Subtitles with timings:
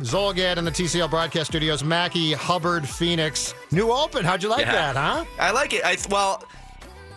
[0.00, 1.82] Zulgad in the TCL broadcast studios.
[1.84, 3.54] Mackey, Hubbard, Phoenix.
[3.70, 4.24] New open.
[4.24, 4.92] How'd you like Yeah.
[4.92, 5.24] that, huh?
[5.38, 5.84] I like it.
[5.84, 6.44] I well,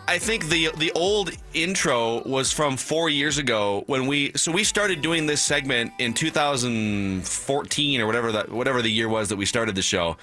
[0.07, 4.63] I think the the old intro was from four years ago when we so we
[4.63, 9.45] started doing this segment in 2014 or whatever that whatever the year was that we
[9.45, 10.17] started the show.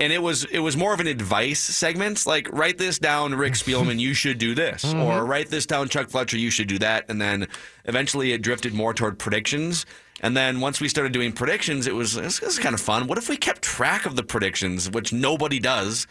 [0.00, 3.52] And it was it was more of an advice segment, like write this down, Rick
[3.62, 5.00] Spielman, you should do this, mm-hmm.
[5.00, 7.04] or write this down, Chuck Fletcher, you should do that.
[7.08, 7.48] And then
[7.84, 9.86] eventually it drifted more toward predictions.
[10.20, 13.06] And then once we started doing predictions, it was this is kind of fun.
[13.06, 16.06] What if we kept track of the predictions, which nobody does?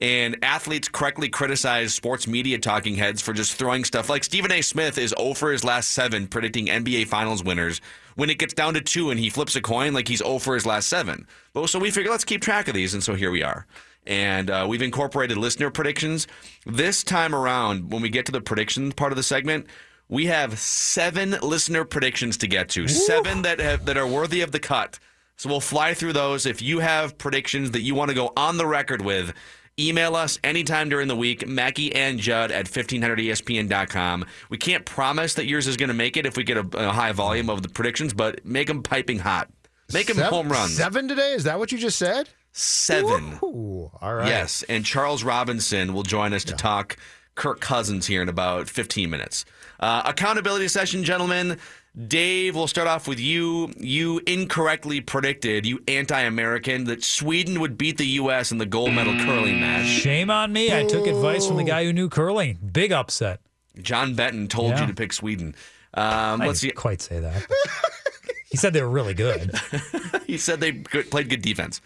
[0.00, 4.62] and athletes correctly criticize sports media talking heads for just throwing stuff like Stephen A.
[4.62, 7.80] Smith is 0 for his last seven predicting NBA Finals winners.
[8.14, 10.54] When it gets down to two and he flips a coin, like he's 0 for
[10.54, 11.26] his last seven.
[11.52, 13.66] But so we figured let's keep track of these, and so here we are.
[14.06, 16.26] And uh, we've incorporated listener predictions.
[16.64, 19.66] This time around, when we get to the predictions part of the segment,
[20.08, 22.88] we have seven listener predictions to get to.
[22.88, 24.98] Seven that have, that are worthy of the cut.
[25.36, 26.46] So we'll fly through those.
[26.46, 29.32] If you have predictions that you want to go on the record with,
[29.78, 34.24] email us anytime during the week, Mackey and Judd at E 1500ESPN.com.
[34.48, 36.92] We can't promise that yours is going to make it if we get a, a
[36.92, 39.48] high volume of the predictions, but make them piping hot.
[39.92, 40.74] Make them Seven- home runs.
[40.76, 41.32] Seven today?
[41.32, 42.28] Is that what you just said?
[42.52, 43.38] Seven.
[43.42, 44.26] Ooh, all right.
[44.26, 46.96] Yes, and Charles Robinson will join us to talk
[47.36, 49.44] Kirk Cousins here in about 15 minutes.
[49.78, 51.58] Uh, accountability session, gentlemen.
[52.06, 53.72] Dave, we'll start off with you.
[53.76, 58.52] You incorrectly predicted, you anti American, that Sweden would beat the U.S.
[58.52, 59.86] in the gold medal curling match.
[59.86, 60.72] Shame on me.
[60.76, 62.58] I took advice from the guy who knew curling.
[62.72, 63.40] Big upset.
[63.82, 64.82] John Benton told Yeah.
[64.82, 65.54] you to pick Sweden.
[65.94, 66.68] Um, I let's see.
[66.68, 67.46] didn't quite say that.
[68.50, 69.52] he said they were really good.
[70.28, 71.80] He said they played good defense.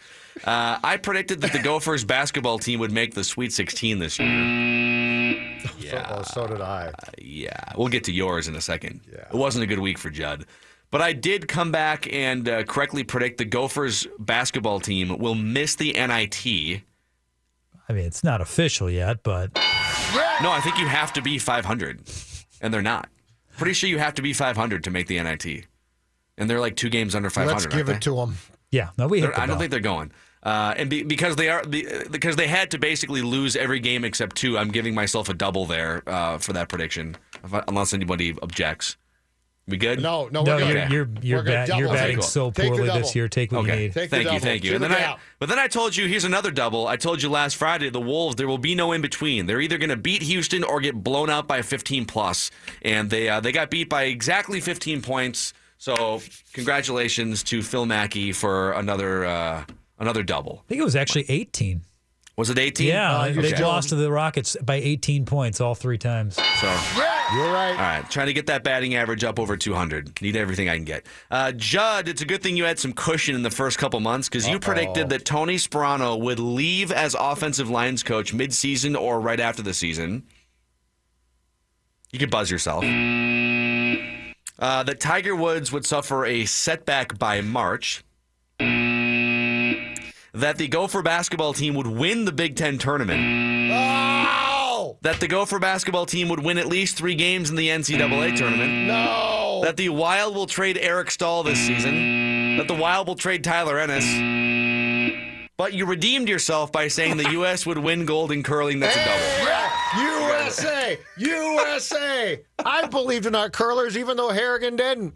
[0.45, 5.59] Uh, I predicted that the Gophers basketball team would make the Sweet 16 this year.
[5.93, 6.91] So, oh, so did I.
[7.19, 9.03] Yeah, we'll get to yours in a second.
[9.13, 9.27] Yeah.
[9.29, 10.47] It wasn't a good week for Judd.
[10.91, 15.77] But I did come back and uh, correctly predict the Gophers basketball team will miss
[15.77, 16.47] the NIT.
[17.89, 22.01] I mean, it's not official yet, but No, I think you have to be 500,
[22.61, 23.09] and they're not.
[23.59, 25.67] Pretty sure you have to be 500 to make the NIT.
[26.39, 27.53] And they're like two games under 500.
[27.53, 27.93] Let's give aren't they?
[27.95, 28.37] it to them.
[28.71, 30.13] yeah, no, we hit the I don't think they're going.
[30.43, 34.05] Uh, and be, because they are be, because they had to basically lose every game
[34.05, 34.59] except two.
[34.59, 38.97] I'm giving myself a double there uh, for that prediction, if I- unless anybody objects.
[39.69, 40.03] We good?
[40.03, 40.91] No, no, no, we're you're good.
[40.93, 41.81] you're you're, We're bat- Double.
[41.83, 42.25] you're Okay, batting cool.
[42.25, 43.29] so poorly this year.
[43.29, 43.79] Take what you Okay.
[43.83, 43.93] need.
[43.95, 44.75] Take thank you, thank you.
[44.75, 45.21] And then I, out.
[45.39, 46.89] but then I told you here's another double.
[46.89, 49.47] I told you last Friday the Wolves there will be no in between.
[49.47, 52.51] They're either going to beat Houston or get blown out by 15 plus,
[52.83, 55.55] and they uh, they got beat by exactly 15 points.
[55.83, 56.23] So
[56.53, 59.65] congratulations to Phil Mackey for another uh,
[59.99, 60.63] another double.
[60.65, 61.83] I think it was actually 18.
[62.37, 62.87] Was it 18?
[62.87, 65.99] Yeah, Uh, they you're they still- lost to the Rockets by 18 points all three
[65.99, 66.37] times.
[66.37, 66.69] So.
[67.35, 67.71] You're right.
[67.73, 70.23] All right, trying to get that batting average up over 200.
[70.23, 71.05] Need everything I can get.
[71.33, 74.29] Uh, Judd, it's a good thing you had some cushion in the first couple months
[74.29, 79.41] because you predicted that Tony Sparano would leave as offensive lines coach midseason or right
[79.41, 80.23] after the season.
[82.13, 82.85] You could buzz yourself.
[84.63, 88.05] Uh, that Tiger Woods would suffer a setback by March.
[88.61, 94.99] That the Gopher basketball team would win the Big Ten tournament Oh!
[95.03, 98.87] that the Gopher basketball team would win at least three games in the NCAA tournament.
[98.87, 99.63] No!
[99.65, 102.57] That the Wild will trade Eric Staal this season.
[102.59, 105.51] That the Wild will trade Tyler Ennis.
[105.57, 107.67] But you redeemed yourself by saying the U.S.
[107.67, 108.79] would win gold in curling.
[108.79, 109.62] That's a double.
[109.97, 110.99] USA!
[111.19, 112.41] USA!
[112.65, 115.15] I believed in our curlers, even though Harrigan didn't.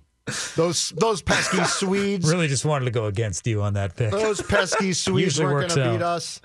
[0.57, 2.29] Those those pesky Swedes.
[2.31, 4.11] Really just wanted to go against you on that pick.
[4.11, 6.41] Those pesky Swedes Usually weren't works going to beat us.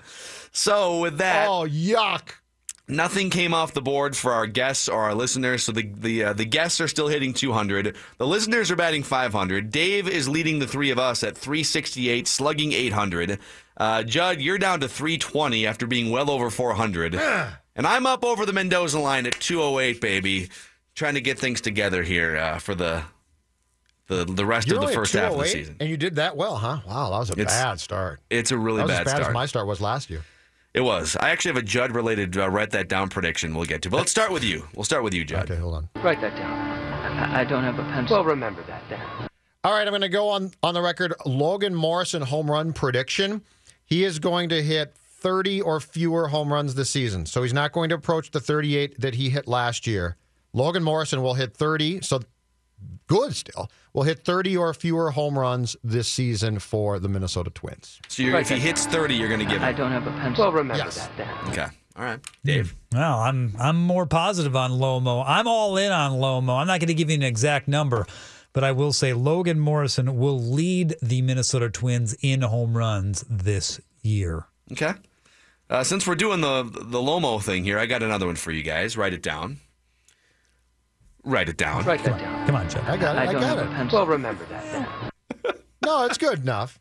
[0.52, 2.28] So with that, Oh, yuck.
[2.86, 5.64] nothing came off the board for our guests or our listeners.
[5.64, 7.96] So the the uh, the guests are still hitting 200.
[8.18, 9.70] The listeners are batting 500.
[9.72, 13.40] Dave is leading the three of us at 368, slugging 800.
[13.76, 17.14] Uh, Judd, you're down to 320 after being well over 400.
[17.76, 20.48] And I'm up over the Mendoza line at 208, baby.
[20.94, 23.02] Trying to get things together here uh, for the
[24.08, 25.76] the the rest You're of the first half of the season.
[25.80, 26.80] And you did that well, huh?
[26.86, 28.20] Wow, that was a It's- bad start.
[28.28, 28.88] It's a really bad start.
[28.88, 29.30] That was bad, as bad start.
[29.30, 30.22] as my start was last year.
[30.74, 31.16] It was.
[31.20, 33.90] I actually have a Judd related uh, write that down prediction we'll get to.
[33.90, 34.66] But let's start with you.
[34.74, 35.50] We'll start with you, Judd.
[35.50, 35.88] Okay, hold on.
[36.02, 36.50] Write that down.
[36.50, 38.16] I, I don't have a pencil.
[38.16, 39.00] Well, remember that then.
[39.64, 41.14] All right, I'm going to go on on the record.
[41.26, 43.42] Logan Morrison home run prediction.
[43.84, 47.26] He is going to hit 30 or fewer home runs this season.
[47.26, 50.16] So he's not going to approach the 38 that he hit last year.
[50.52, 52.00] Logan Morrison will hit 30.
[52.02, 52.20] So
[53.06, 53.70] good still.
[53.92, 58.00] Will hit 30 or fewer home runs this season for the Minnesota Twins.
[58.08, 59.64] So you're, if he hits 30, you're going to give him.
[59.64, 60.44] I don't have a pencil.
[60.44, 61.06] Well, remember Yes.
[61.06, 61.28] that then.
[61.52, 61.66] Okay.
[61.96, 62.16] All right.
[62.18, 62.32] Hmm.
[62.46, 62.74] Dave.
[62.92, 65.22] Well, I'm I'm more positive on Lomo.
[65.26, 66.58] I'm all in on Lomo.
[66.60, 68.06] I'm not going to give you an exact number,
[68.54, 73.78] but I will say Logan Morrison will lead the Minnesota Twins in home runs this
[74.02, 74.46] year.
[74.72, 74.94] Okay.
[75.72, 78.62] Uh, since we're doing the the Lomo thing here, I got another one for you
[78.62, 78.94] guys.
[78.94, 79.56] Write it down.
[81.24, 81.86] Write it down.
[81.86, 82.46] Write that down.
[82.46, 82.84] Come on, Chuck.
[82.84, 83.20] I got it.
[83.20, 83.92] I I, don't got have it.
[83.92, 83.96] a.
[83.96, 85.54] Well, remember that then.
[85.84, 86.78] No, it's good enough.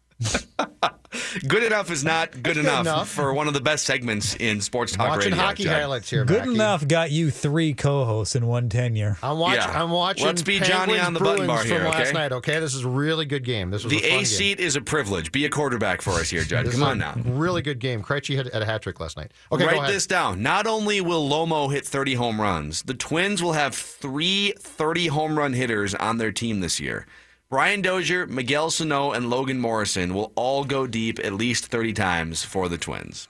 [1.47, 3.09] Good enough is not good, good enough, enough.
[3.09, 5.45] for one of the best segments in sports talk Watching radio.
[5.45, 5.73] hockey Judd.
[5.73, 6.23] highlights here.
[6.23, 6.53] Good Mackey.
[6.53, 9.17] enough got you three co-hosts in one tenure.
[9.21, 9.61] I'm watching.
[9.61, 9.83] Yeah.
[9.83, 10.25] I'm watching.
[10.25, 12.11] Let's be Johnny on the button bar here, from last okay?
[12.13, 12.31] night.
[12.31, 13.71] Okay, this is a really good game.
[13.71, 15.31] This was The a A seat is a privilege.
[15.31, 16.65] Be a quarterback for us here, Judd.
[16.65, 17.15] This Come on now.
[17.25, 18.01] Really good game.
[18.03, 19.31] Krejci had, had a hat trick last night.
[19.51, 19.89] Okay, go Write ahead.
[19.93, 20.41] this down.
[20.41, 25.37] Not only will Lomo hit 30 home runs, the Twins will have three 30 home
[25.37, 27.05] run hitters on their team this year.
[27.51, 32.45] Brian Dozier, Miguel Sano, and Logan Morrison will all go deep at least 30 times
[32.45, 33.27] for the Twins.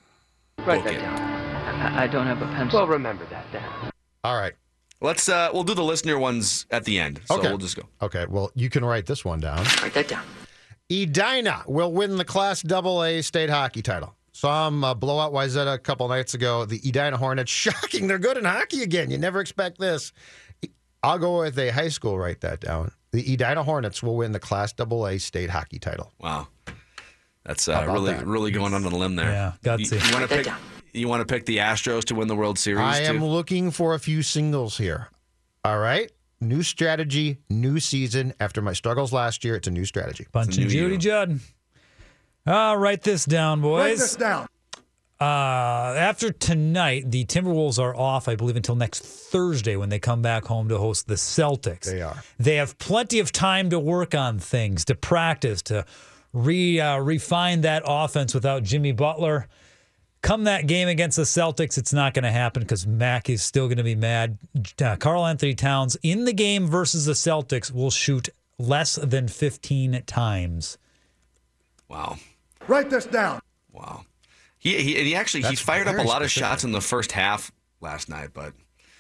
[0.59, 0.93] Write Okay.
[0.97, 1.19] that down.
[1.19, 2.81] I, I don't have a pencil.
[2.81, 3.63] Well, remember that then.
[4.23, 4.53] All right.
[5.03, 7.19] Let's uh we'll do the listener ones at the end.
[7.25, 7.47] So Okay.
[7.49, 7.81] we'll just go.
[7.99, 8.27] Okay.
[8.29, 9.65] Well, you can write this one down.
[9.81, 10.23] Write that down.
[10.91, 14.13] Edina will win the Class AA state hockey title.
[14.33, 16.65] Saw them uh, blow out Wayzata a couple nights ago.
[16.65, 18.05] The Edina Hornets, shocking.
[18.07, 19.09] They're good in hockey again.
[19.09, 20.13] You never expect this.
[21.01, 22.19] I'll go with a high school.
[22.19, 22.91] Write that down.
[23.11, 26.11] The Edina Hornets will win the Class AA state hockey title.
[26.19, 26.47] Wow.
[27.43, 28.25] That's uh, really that?
[28.25, 29.31] really going on a limb there.
[29.31, 29.93] Yeah, gutsy.
[29.93, 30.53] You, you want to pick
[30.93, 33.25] you want to pick the Astros to win the World Series I am too?
[33.25, 35.09] looking for a few singles here.
[35.63, 36.11] All right.
[36.39, 38.33] New strategy, new season.
[38.39, 40.27] After my struggles last year, it's a new strategy.
[40.31, 40.97] Bunch new and Judy year.
[40.97, 41.39] Judd.
[42.45, 43.79] Uh, write this down, boys.
[43.79, 44.47] Write this down.
[45.21, 50.23] Uh, after tonight, the Timberwolves are off, I believe, until next Thursday when they come
[50.23, 51.85] back home to host the Celtics.
[51.85, 52.23] They are.
[52.39, 55.85] They have plenty of time to work on things, to practice, to
[56.33, 59.47] re uh, refine that offense without Jimmy Butler.
[60.23, 63.67] Come that game against the Celtics, it's not going to happen because Mac is still
[63.67, 64.39] going to be mad.
[64.83, 70.79] Uh, Karl-Anthony Towns in the game versus the Celtics will shoot less than 15 times.
[71.87, 72.17] Wow.
[72.67, 73.39] Write this down.
[73.71, 74.05] Wow.
[74.61, 76.81] He he, and he actually he fired up a very lot of shots in the
[76.81, 78.53] first half last night, but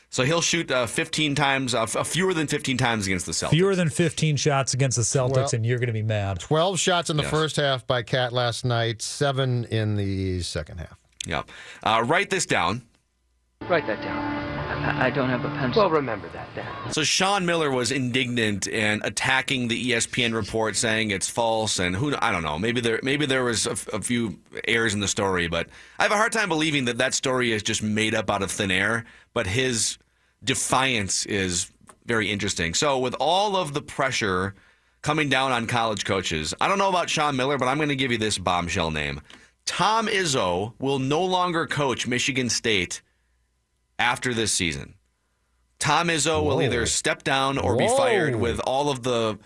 [0.09, 3.51] so he'll shoot uh, 15 times, uh, fewer than 15 times against the Celtics.
[3.51, 6.39] Fewer than 15 shots against the Celtics, Well- and you're going to be mad.
[6.39, 7.31] 12 shots in the Yes.
[7.31, 10.97] first half by KAT last night, seven in the second half.
[11.27, 11.43] Yeah.
[11.83, 12.81] Uh, write this down.
[13.69, 14.50] Write that down.
[14.83, 15.83] I, I don't have a pencil.
[15.83, 16.65] Well, remember that then.
[16.91, 22.13] So Sean Miller was indignant and attacking the ESPN report, saying it's false, and who
[22.21, 22.57] I don't know.
[22.59, 25.67] Maybe there maybe there was a, a few errors in the story, but
[25.99, 28.51] I have a hard time believing that that story is just made up out of
[28.51, 29.05] thin air.
[29.33, 29.97] But his
[30.43, 31.71] defiance is
[32.05, 32.73] very interesting.
[32.73, 34.55] So with all of the pressure
[35.01, 37.95] coming down on college coaches, I don't know about Sean Miller, but I'm going to
[37.95, 39.21] give you this bombshell name.
[39.65, 43.01] Tom Izzo will no longer coach Michigan State
[43.99, 44.95] after this season.
[45.79, 49.39] Tom Izzo will either step down or be fired with all of the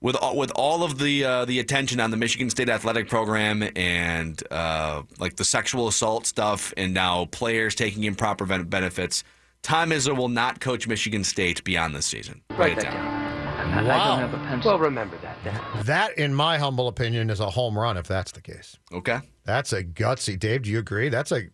[0.00, 3.64] with all, with all of the uh, the attention on the Michigan State athletic program
[3.74, 9.24] and uh, like the sexual assault stuff and now players taking improper benefits.
[9.62, 12.42] Tom Izzo will not coach Michigan State beyond this season.
[12.56, 12.94] Write it that down.
[12.94, 13.28] down.
[13.58, 14.20] I, I Wow.
[14.20, 14.70] don't have a pencil.
[14.72, 15.60] Well, remember that then.
[15.84, 18.76] That, in my humble opinion, is a home run if that's the case.
[18.92, 19.18] Okay.
[19.44, 20.38] That's a gutsy.
[20.38, 21.08] Dave, do you agree?
[21.08, 21.48] That's a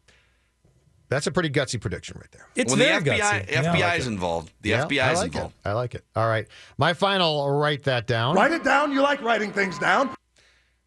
[1.15, 2.47] that's a pretty gutsy prediction right there.
[2.57, 3.51] It's when the very FBI gutsy.
[3.51, 3.75] Yeah.
[3.75, 5.55] FBI is involved, the Yeah, FBI I is like involved.
[5.65, 5.69] It.
[5.69, 6.05] I like it.
[6.17, 6.47] All right.
[6.77, 8.35] My final, write that down.
[8.35, 8.93] Write it down.
[8.93, 10.11] You like writing things down.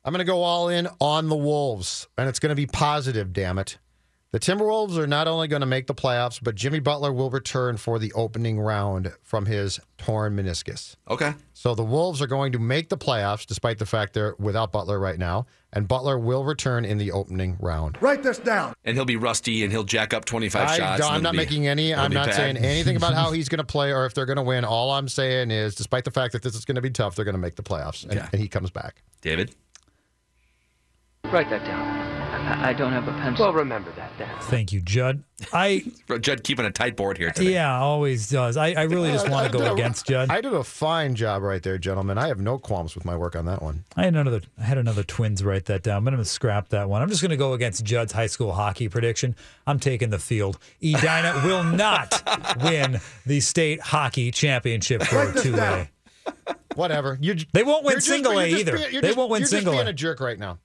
[0.04, 3.34] I'm going to go all in on the Wolves, and it's going to be positive,
[3.34, 3.78] damn it.
[4.32, 7.78] The Timberwolves are not only going to make the playoffs, but Jimmy Butler will return
[7.78, 10.98] for the opening round from his torn meniscus.
[11.10, 11.34] Okay.
[11.54, 15.00] So the Wolves are going to make the playoffs despite the fact they're without Butler
[15.00, 17.98] right now, and Butler will return in the opening round.
[18.02, 18.74] Write this down.
[18.84, 21.02] And he'll be rusty and he'll jack up 25 I, shots.
[21.06, 21.96] and am not be- making any.
[21.96, 22.36] I'm not bad.
[22.36, 24.66] saying anything about how he's going to play or if they're going to win.
[24.66, 27.26] All I'm saying is, despite the fact that this is going to be tough, they're
[27.26, 28.28] going to make the playoffs, and, Okay.
[28.34, 29.02] and he comes back.
[29.22, 29.56] David?
[31.24, 32.17] Write that down.
[32.38, 33.46] I, I don't have a pencil.
[33.46, 34.30] Well, remember that then.
[34.44, 35.24] Thank you, Judd.
[35.54, 35.84] I
[36.22, 37.54] Judd keeping a tight board here today.
[37.54, 38.58] yeah, always does.
[38.58, 40.30] I, I really just want to go against Judd.
[40.30, 42.18] I did a fine job right there, gentlemen.
[42.18, 43.84] I have no qualms with my work on that one.
[43.96, 44.42] I had another.
[44.60, 46.04] I had another Twins write that down.
[46.04, 47.02] but I'm going to scrap that one.
[47.02, 49.36] I'm just going to go against Judd's high school hockey prediction.
[49.66, 50.58] I'm taking the field.
[50.82, 52.24] Edina will not
[52.64, 55.88] win the state hockey championship for Write 2A.
[56.76, 57.18] Whatever.
[57.22, 58.78] You, They won't win you're just- single you're A just either.
[58.78, 59.92] being- you're They just- won't win you're single just being A.
[59.92, 60.60] a jerk right now.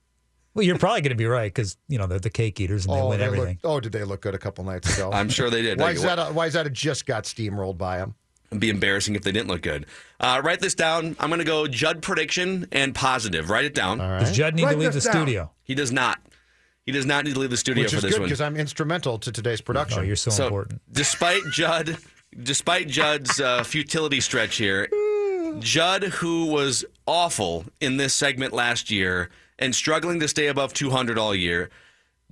[0.54, 2.94] Well, you're probably going to be right because you know they're the cake eaters and
[2.94, 3.59] they win they look- everything.
[3.64, 5.11] oh, did they look good a couple nights ago?
[5.14, 5.80] I'm sure they did.
[5.80, 6.18] Why is that?
[6.18, 6.66] A, why is that?
[6.66, 8.14] A just got steamrolled by them.
[8.50, 9.87] It'd be embarrassing if they didn't look good.
[10.21, 11.16] Uh, write this down.
[11.18, 13.49] I'm going to go Judd prediction and positive.
[13.49, 13.97] Write it down.
[13.97, 15.12] Does Judd need Write to leave the down.
[15.12, 15.50] studio?
[15.62, 16.21] He does not.
[16.85, 18.26] He does not need to leave the studio Which for is this good one.
[18.28, 20.00] because I'm instrumental to today's production.
[20.00, 20.82] Oh, you're so, So, important.
[20.92, 21.97] despite Judd,
[22.42, 24.87] despite Judd's uh, futility stretch here,
[25.61, 29.30] Judd, who was awful in this segment last year
[29.62, 31.71] and struggling to stay above 200 all year,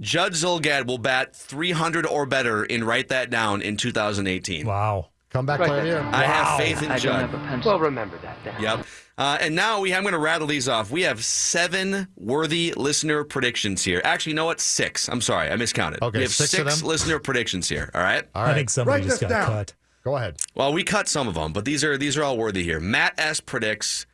[0.00, 4.66] Judd Zulgad will bat 300 or better in write that down in 2018.
[4.66, 5.08] Wow.
[5.30, 5.94] Come back, Write player here.
[6.00, 6.14] down.
[6.14, 7.20] I have faith in I Judd.
[7.20, 7.70] don't have a pencil.
[7.72, 8.60] Well, remember that then.
[8.60, 8.86] Yep.
[9.16, 10.90] Uh, and now we, I'm going to rattle these off.
[10.90, 14.00] We have seven worthy listener predictions here.
[14.02, 14.60] Actually, you know what?
[14.60, 15.08] Six.
[15.08, 16.02] I'm sorry, I miscounted.
[16.02, 16.88] Okay, we have six of them?
[16.88, 17.90] listener predictions here.
[17.94, 18.24] All right.
[18.34, 19.46] All I right, think somebody Write just got down.
[19.46, 19.74] cut.
[20.02, 20.38] go ahead.
[20.54, 22.80] Well, we cut some of them, but these are these are all worthy here.
[22.80, 24.06] Matt S predicts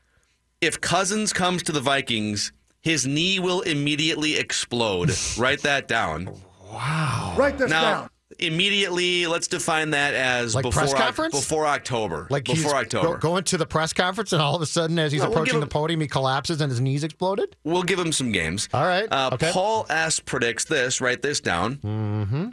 [0.60, 2.52] if Cousins comes to the Vikings,
[2.86, 5.10] his knee will immediately explode.
[5.36, 6.30] Write that down.
[6.72, 7.34] Wow.
[7.36, 8.10] Write this Now, down.
[8.38, 11.34] immediately, let's define that as Like before press conference?
[11.34, 12.28] before October.
[12.30, 13.14] Like he's before October.
[13.14, 15.38] Go, going to the press conference, and all of a sudden, as he's No, we'll
[15.38, 17.56] approaching the podium, he collapses and his knees exploded.
[17.64, 18.68] We'll give him some games.
[18.72, 19.50] All right, Uh, okay.
[19.52, 21.00] Paul S predicts this.
[21.00, 21.80] Write this down.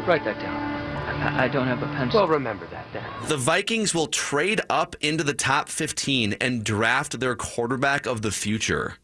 [0.07, 0.73] Write that down.
[1.21, 2.21] I, I don't have a pencil.
[2.21, 3.03] Well, remember that then.
[3.27, 8.31] The Vikings will trade up into the top 15 and draft their quarterback of the
[8.31, 8.95] future.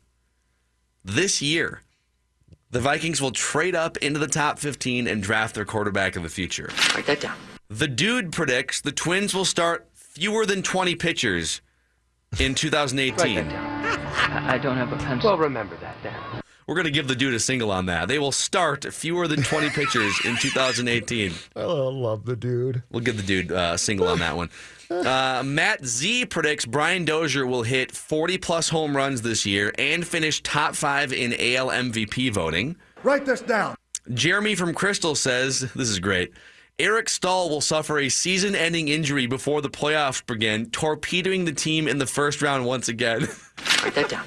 [1.03, 1.81] This year,
[2.71, 6.29] the Vikings will trade up into the top 15 and draft their quarterback of the
[6.29, 6.69] future.
[6.93, 7.37] Write that down.
[7.69, 11.61] The dude predicts the Twins will start fewer than 20 pitchers
[12.39, 13.35] in Write 2018.
[13.35, 14.33] that down.
[14.33, 15.29] I, I don't have a pencil.
[15.31, 16.13] Well, remember that then.
[16.69, 18.07] We're going to give the dude a single on that.
[18.07, 21.33] They will start fewer than 20 pitchers in 2018.
[21.55, 22.83] I love the dude.
[22.91, 24.49] We'll give the dude uh, a single on that one.
[24.89, 30.03] Uh, Matt Z predicts Brian Dozier will hit 40 plus home runs this year and
[30.05, 32.75] finish top five in AL MVP voting.
[33.03, 33.75] Write this down.
[34.11, 36.33] Jeremy from Crystal says, This is great.
[36.79, 41.87] Eric Staal will suffer a season ending injury before the playoffs begin, torpedoing the team
[41.87, 43.27] in the first round once again.
[43.83, 44.25] Write that down.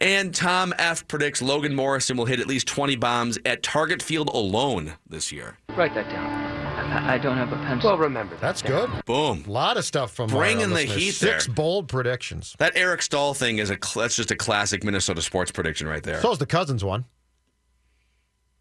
[0.00, 4.28] And Tom F predicts Logan Morrison will hit at least 20 bombs at Target Field
[4.28, 5.56] alone this year.
[5.76, 6.26] Write that down.
[6.26, 7.90] I, I don't have a pencil.
[7.90, 8.40] Well, remember that.
[8.40, 8.88] That's good.
[9.06, 9.44] Boom.
[9.46, 10.96] A lot of stuff from our Bringing the listeners.
[10.96, 11.54] heat Six there.
[11.54, 12.54] bold predictions.
[12.58, 16.02] That Eric Staal thing is a cl- that's just a classic Minnesota sports prediction right
[16.02, 16.20] there.
[16.20, 17.04] So is the Cousins one.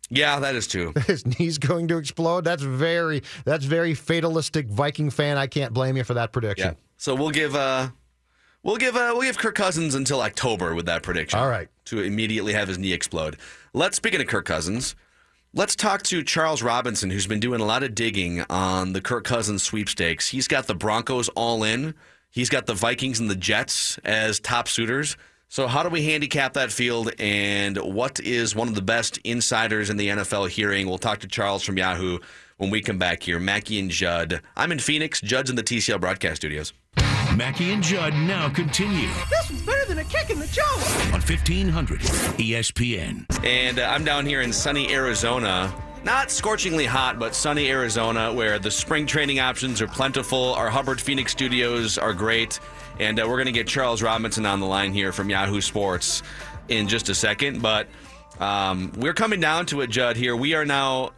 [0.09, 0.93] yeah, that is true.
[1.05, 2.43] His knee's going to explode.
[2.45, 3.21] That's very.
[3.45, 5.37] That's very fatalistic Viking fan.
[5.37, 6.69] I can't blame you for that prediction.
[6.69, 6.73] Yeah.
[6.97, 7.89] So we'll give uh
[8.67, 11.39] we'll give uh we'll give Kirk Cousins until October with that prediction.
[11.39, 11.67] All right.
[11.85, 13.37] To immediately have his knee explode.
[13.73, 14.95] Let's speaking of Kirk Cousins,
[15.55, 19.23] let's talk to Charles Robinson, who's been doing a lot of digging on the Kirk
[19.23, 20.27] Cousins sweepstakes.
[20.27, 21.95] He's got the Broncos all in.
[22.29, 25.17] He's got the Vikings and the Jets as top suitors.
[25.49, 29.89] So how do we handicap that field and what is one of the best insiders
[29.89, 30.89] in the NFL hearing?
[30.89, 32.19] We'll talk to Charles from Yahoo
[32.57, 33.39] when we come back here.
[33.39, 34.41] Mackey and Judd.
[34.57, 36.73] I'm in Phoenix, Judd's in the TCL broadcast studios.
[37.37, 40.63] Mackey and Judd now continue This was better than a kick in the jaw.
[41.13, 43.45] on E 1500 ESPN.
[43.45, 45.71] And uh, I'm down here in sunny Arizona.
[46.03, 50.55] Not scorchingly hot, but sunny Arizona, where the spring training options are plentiful.
[50.55, 52.59] Our Hubbard Phoenix studios are great.
[52.99, 56.23] And uh, we're going to get Charles Robinson on the line here from Yahoo Sports
[56.69, 57.61] in just a second.
[57.61, 57.87] But
[58.39, 60.35] um, we're coming down to it, Judd, here.
[60.35, 61.11] We are now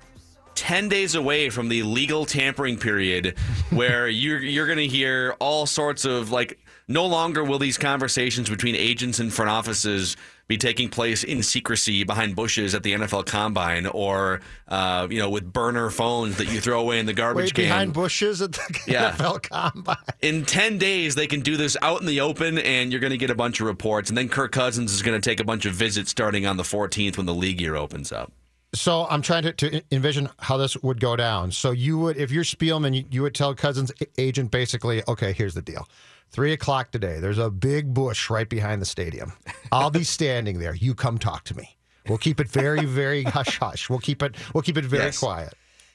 [0.56, 3.38] 10 days away from the legal tampering period
[3.70, 8.50] where you're you're going to hear all sorts of like no longer will these conversations
[8.50, 13.27] between agents and front offices be taking place in secrecy behind bushes at the NFL
[13.27, 17.46] combine or uh, you know with burner phones that you throw away in the garbage
[17.46, 19.12] Wait can behind bushes at the Yeah.
[19.12, 19.98] NFL Combine.
[20.22, 23.18] in 10 days they can do this out in the open and you're going to
[23.18, 25.65] get a bunch of reports and then Kirk Cousins is going to take a bunch
[25.65, 28.32] of visits starting on the 14th when the league year opens up
[28.74, 31.52] So I'm trying to, to envision how this would go down.
[31.52, 35.56] So you would, if you're Spielman, you, you would tell Cousins' agent basically, okay, here's
[35.56, 35.88] the deal.
[36.32, 37.20] Three o'clock today.
[37.20, 39.34] There's a big bush right behind the stadium.
[39.72, 40.76] I'll be standing there.
[40.76, 41.76] You come talk to me.
[42.08, 43.90] We'll keep it very, very hush hush.
[43.90, 44.36] We'll keep it.
[44.54, 45.18] We'll keep it very Yes.
[45.20, 45.54] quiet.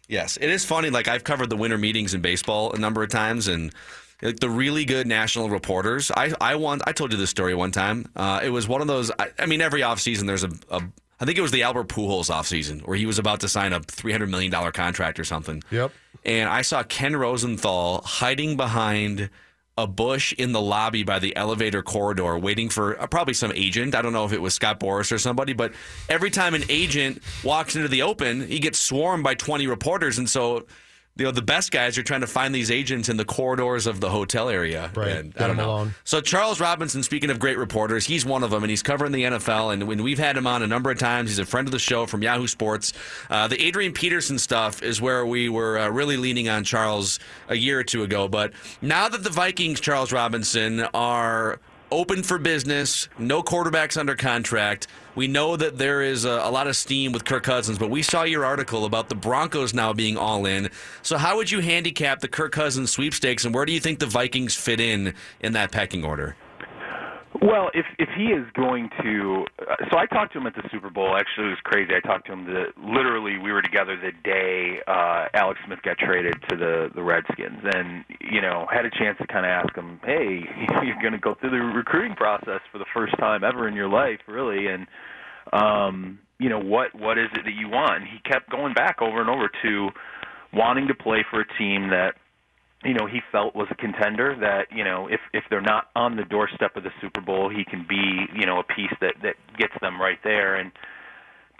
[0.08, 0.90] Yes, it is funny.
[0.90, 3.72] Like I've covered the winter meetings in baseball a number of times, and
[4.22, 6.10] like the really good national reporters.
[6.16, 6.82] I I want.
[6.86, 8.06] I told you this story one time.
[8.14, 9.10] Uh, it was one of those.
[9.18, 10.82] I, I mean, every offseason there's a, a.
[11.24, 13.80] I think it was the Albert Pujols offseason where he was about to sign a
[13.80, 15.62] three hundred million dollar contract or something.
[15.70, 15.90] Yep.
[16.22, 19.30] And I saw Ken Rosenthal hiding behind
[19.78, 23.94] a bush in the lobby by the elevator corridor, waiting for uh, probably some agent.
[23.94, 25.72] I don't know if it was Scott Boras or somebody, but
[26.10, 30.18] every time an agent walks into the open, he gets swarmed by 20 reporters.
[30.18, 30.66] And so
[31.16, 34.00] you know the best guys are trying to find these agents in the corridors of
[34.00, 34.90] the hotel area.
[34.94, 35.10] Right.
[35.10, 35.66] And I don't know.
[35.66, 35.94] alone.
[36.02, 39.22] So Charles Robinson, speaking of great reporters, he's one of them, and he's covering the
[39.22, 39.72] NFL.
[39.72, 41.78] And when we've had him on a number of times, he's a friend of the
[41.78, 42.92] show from Yahoo Sports.
[43.30, 47.56] Uh, the Adrian Peterson stuff is where we were uh, really leaning on Charles a
[47.56, 48.26] year or two ago.
[48.26, 48.52] But
[48.82, 51.60] now that the Vikings, Charles Robinson, are
[51.94, 54.88] open for business, no quarterbacks under contract.
[55.14, 58.02] We know that there is a, a, lot of steam with Kirk Cousins, but we
[58.02, 60.70] saw your article about the Broncos now being all in.
[61.02, 64.06] So, how would you handicap the Kirk Cousins sweepstakes, and where do you think the
[64.06, 66.34] Vikings fit in in that pecking order?
[67.42, 70.62] Well, if if he is going to, uh, so I talked to him at the
[70.70, 71.16] Super Bowl.
[71.16, 71.90] Actually, it was crazy.
[71.94, 75.98] I talked to him the literally we were together the day uh, Alex Smith got
[75.98, 79.74] traded to the the Redskins, and you know had a chance to kind of ask
[79.74, 80.44] him, hey,
[80.84, 83.88] you're going to go through the recruiting process for the first time ever in your
[83.88, 84.86] life, really, and
[85.52, 87.96] um, you know what what is it that you want?
[87.96, 89.88] And he kept going back over and over to
[90.52, 92.14] wanting to play for a team that
[92.84, 96.16] you know he felt was a contender that you know if if they're not on
[96.16, 99.36] the doorstep of the Super Bowl he can be you know a piece that that
[99.58, 100.54] gets them right there.
[100.54, 100.70] And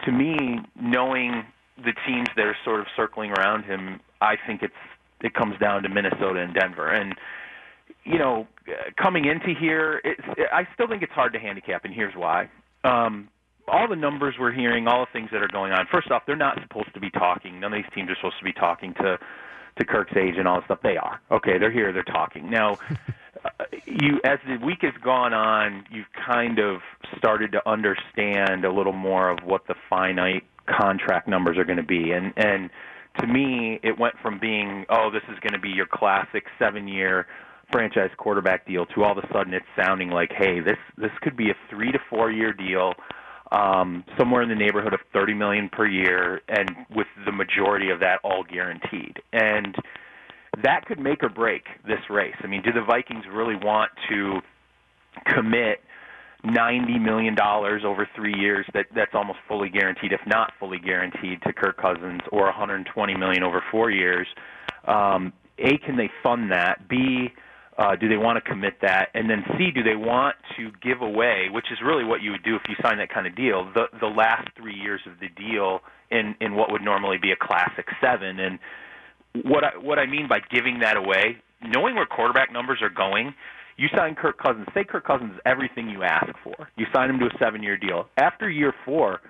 [0.05, 1.45] to me knowing
[1.79, 4.75] the teams that are sort of circling around him I think it's
[5.23, 6.89] it comes down to Minnesota and Denver.
[6.89, 7.15] And
[8.05, 8.47] you know
[9.03, 12.51] coming into here it's I still think it's hard to handicap and here's why.
[12.85, 13.29] Um
[13.67, 16.37] all the numbers we're hearing all the things that are going on first off they're
[16.37, 17.61] not supposed to be talking.
[17.61, 19.19] None of these teams are supposed to be talking to
[19.79, 20.81] to Kirk's age and all this stuff.
[20.83, 21.59] They are okay.
[21.59, 21.93] They're here.
[21.93, 22.79] They're talking now.
[23.45, 23.49] uh,
[23.87, 26.81] you, as the week has gone on, you've kind of
[27.19, 31.83] started to understand a little more of what the finite contract numbers are going to
[31.83, 32.71] be, and and
[33.21, 37.27] to me, it went from being oh, this is going to be your classic seven-year
[37.73, 41.37] franchise quarterback deal to all of a sudden it's sounding like hey, this this could
[41.37, 42.95] be a three to four-year deal
[43.53, 48.01] um, somewhere in the neighborhood of 30 million per year, and with the majority of
[48.01, 49.19] that all guaranteed.
[49.33, 49.77] And
[50.63, 52.35] that could make or break this race.
[52.43, 54.41] I mean, do the Vikings really want to
[55.27, 55.81] commit
[56.45, 58.67] 90 million dollars over three years?
[58.75, 63.43] That that's almost fully guaranteed, if not fully guaranteed, to Kirk Cousins, or 120 million
[63.43, 64.27] over four years.
[64.87, 66.89] Um, a, can they fund that?
[66.89, 67.33] B,
[67.77, 69.09] uh, do they want to commit that?
[69.15, 72.45] And then C, do they want to give away, which is really what you would
[72.45, 75.29] do if you sign that kind of deal, the the last three years of the
[75.29, 78.39] deal in in what would normally be a classic seven?
[78.39, 78.59] And
[79.45, 83.35] what I what I mean by giving that away, knowing where quarterback numbers are going,
[83.77, 84.67] you sign Kirk Cousins.
[84.75, 86.69] Say Kirk Cousins is everything you ask for.
[86.77, 88.09] You sign him to a seven year deal.
[88.17, 89.21] After year four,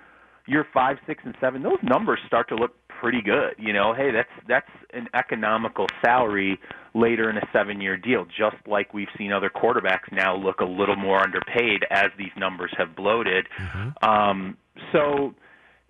[0.45, 3.55] year five, six, and seven, those numbers start to look pretty good.
[3.57, 6.59] You know, hey, that's that's an economical salary
[6.95, 10.95] later in a seven-year deal, just like we've seen other quarterbacks now look a little
[10.95, 13.45] more underpaid as these numbers have bloated.
[13.59, 14.09] Mm-hmm.
[14.09, 14.57] Um,
[14.93, 15.35] so,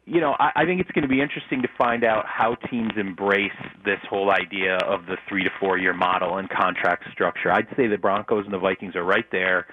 [0.06, 2.94] you know, I, I think it's going to be interesting to find out how teams
[2.98, 3.52] embrace
[3.86, 7.52] this whole idea of the three to four-year model and contract structure.
[7.52, 9.68] I'd say the Broncos and the Vikings are right there,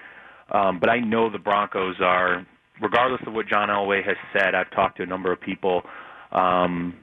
[0.51, 2.45] um, but I know the Broncos are,
[2.79, 4.53] regardless of what John Elway has said.
[4.53, 5.81] I've talked to a number of people.
[6.31, 6.93] Um,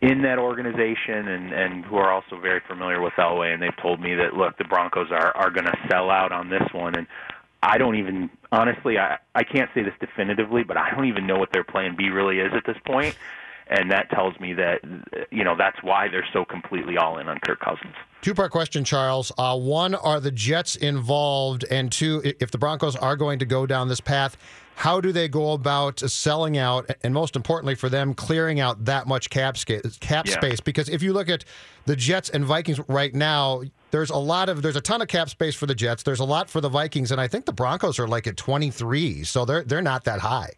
[0.00, 4.00] in that organization and and who are also very familiar with Elway and they've told
[4.00, 7.06] me that look the Broncos are are going to sell out on this one and
[7.62, 11.38] I don't even honestly I I can't say this definitively but I don't even know
[11.38, 13.16] what their plan B really is at this point
[13.70, 14.80] and that tells me that
[15.30, 17.94] you know that's why they're so completely all in on Kirk Cousins.
[18.22, 19.30] Two part question, Charles.
[19.36, 21.64] Uh, one, are the Jets involved?
[21.70, 24.36] And two, if the Broncos are going to go down this path,
[24.78, 26.88] how do they go about selling out?
[27.02, 30.34] And most importantly, for them, clearing out that much cap, sca- cap Yeah.
[30.34, 30.60] space?
[30.60, 31.44] Because if you look at
[31.86, 35.30] the Jets and Vikings right now, there's a lot of there's a ton of cap
[35.30, 36.04] space for the Jets.
[36.04, 39.24] There's a lot for the Vikings, and I think the Broncos are like at 23,
[39.24, 40.52] so they're they're not that high.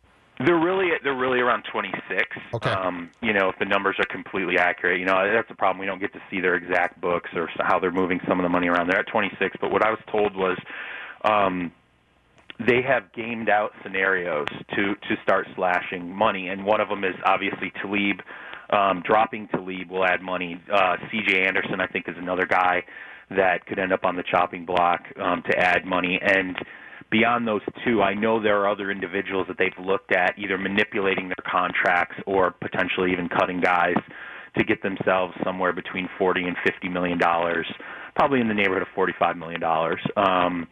[0.45, 2.23] They're really they're really around 26.
[2.53, 2.71] Okay.
[2.71, 5.79] Um, you know, if the numbers are completely accurate, you know that's the problem.
[5.79, 8.51] We don't get to see their exact books or how they're moving some of the
[8.51, 8.89] money around.
[8.91, 10.59] They're at 26, but what I was told was
[11.25, 11.73] um,
[12.67, 17.15] they have gamed out scenarios to to start slashing money, and one of them is
[17.25, 18.21] obviously Talib.
[18.71, 20.61] Um, dropping Talib will add money.
[20.73, 21.45] Uh, C.J.
[21.45, 22.85] Anderson, I think, is another guy
[23.31, 26.57] that could end up on the chopping block um, to add money and
[27.11, 31.29] beyond those two, I know there are other individuals that they've looked at either manipulating
[31.29, 33.97] their contracts or potentially even cutting guys
[34.57, 37.67] to get themselves somewhere between 40 and 50 million dollars,
[38.15, 40.01] probably in the neighborhood of 45 million dollars.
[40.17, 40.67] Um,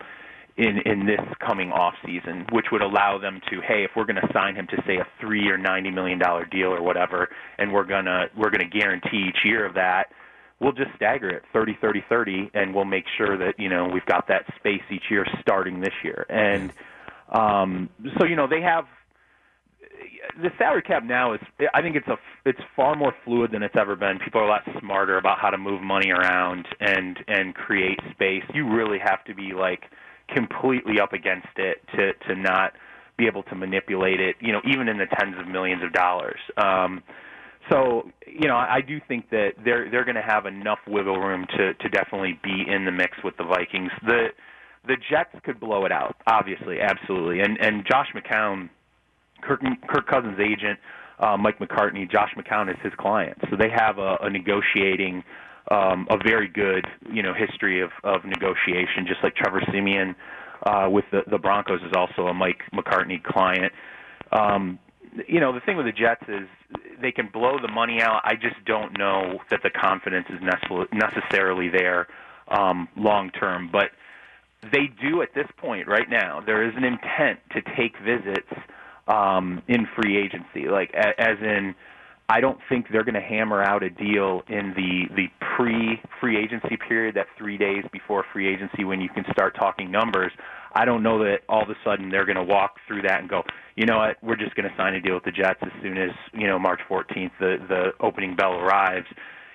[0.58, 4.20] in in this coming off season, which would allow them to, hey, if we're going
[4.20, 7.72] to sign him to say a three or ninety million dollar deal or whatever, and
[7.72, 10.06] we're gonna we're gonna guarantee each year of that,
[10.60, 14.06] we'll just stagger it 30 30 30 and we'll make sure that you know we've
[14.06, 16.72] got that space each year starting this year and
[17.32, 18.84] um so you know they have
[20.42, 21.40] the salary cap now is
[21.74, 24.18] I think it's a it's far more fluid than it's ever been.
[24.18, 28.44] People are a lot smarter about how to move money around and and create space.
[28.54, 29.84] You really have to be like
[30.28, 32.72] completely up against it to to not
[33.16, 36.40] be able to manipulate it, you know, even in the tens of millions of dollars.
[36.56, 37.02] Um
[37.70, 41.46] so, you know, I do think that they're they're going to have enough wiggle room
[41.56, 43.90] to to definitely be in the mix with the Vikings.
[44.06, 44.28] The
[44.86, 47.40] the Jets could blow it out, obviously, absolutely.
[47.40, 48.70] And and Josh McCown
[49.42, 50.78] Kirk, Kirk Cousins' agent,
[51.18, 55.22] uh, Mike McCartney, Josh McCown is his client, so they have a, a negotiating,
[55.70, 59.06] um, a very good, you know, history of, of negotiation.
[59.06, 60.14] Just like Trevor Siemian
[60.64, 63.72] uh, with the, the Broncos is also a Mike McCartney client.
[64.32, 64.78] Um,
[65.26, 66.48] you know, the thing with the Jets is
[67.00, 68.20] they can blow the money out.
[68.24, 70.40] I just don't know that the confidence is
[70.92, 72.06] necessarily there
[72.48, 73.90] um, long term, but
[74.62, 76.40] they do at this point right now.
[76.44, 78.48] There is an intent to take visits
[79.06, 80.68] um, in free agency.
[80.68, 81.74] Like as in,
[82.30, 86.36] I don't think they're going to hammer out a deal in the the pre free
[86.36, 90.32] agency period, that three days before free agency when you can start talking numbers.
[90.74, 93.30] I don't know that all of a sudden they're going to walk through that and
[93.30, 93.42] go,
[93.76, 95.96] you know what, we're just going to sign a deal with the Jets as soon
[95.96, 99.06] as you know March 14th the the opening bell arrives,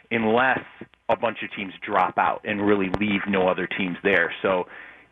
[0.10, 0.62] unless
[1.10, 4.34] a bunch of teams drop out and really leave no other teams there.
[4.42, 4.66] So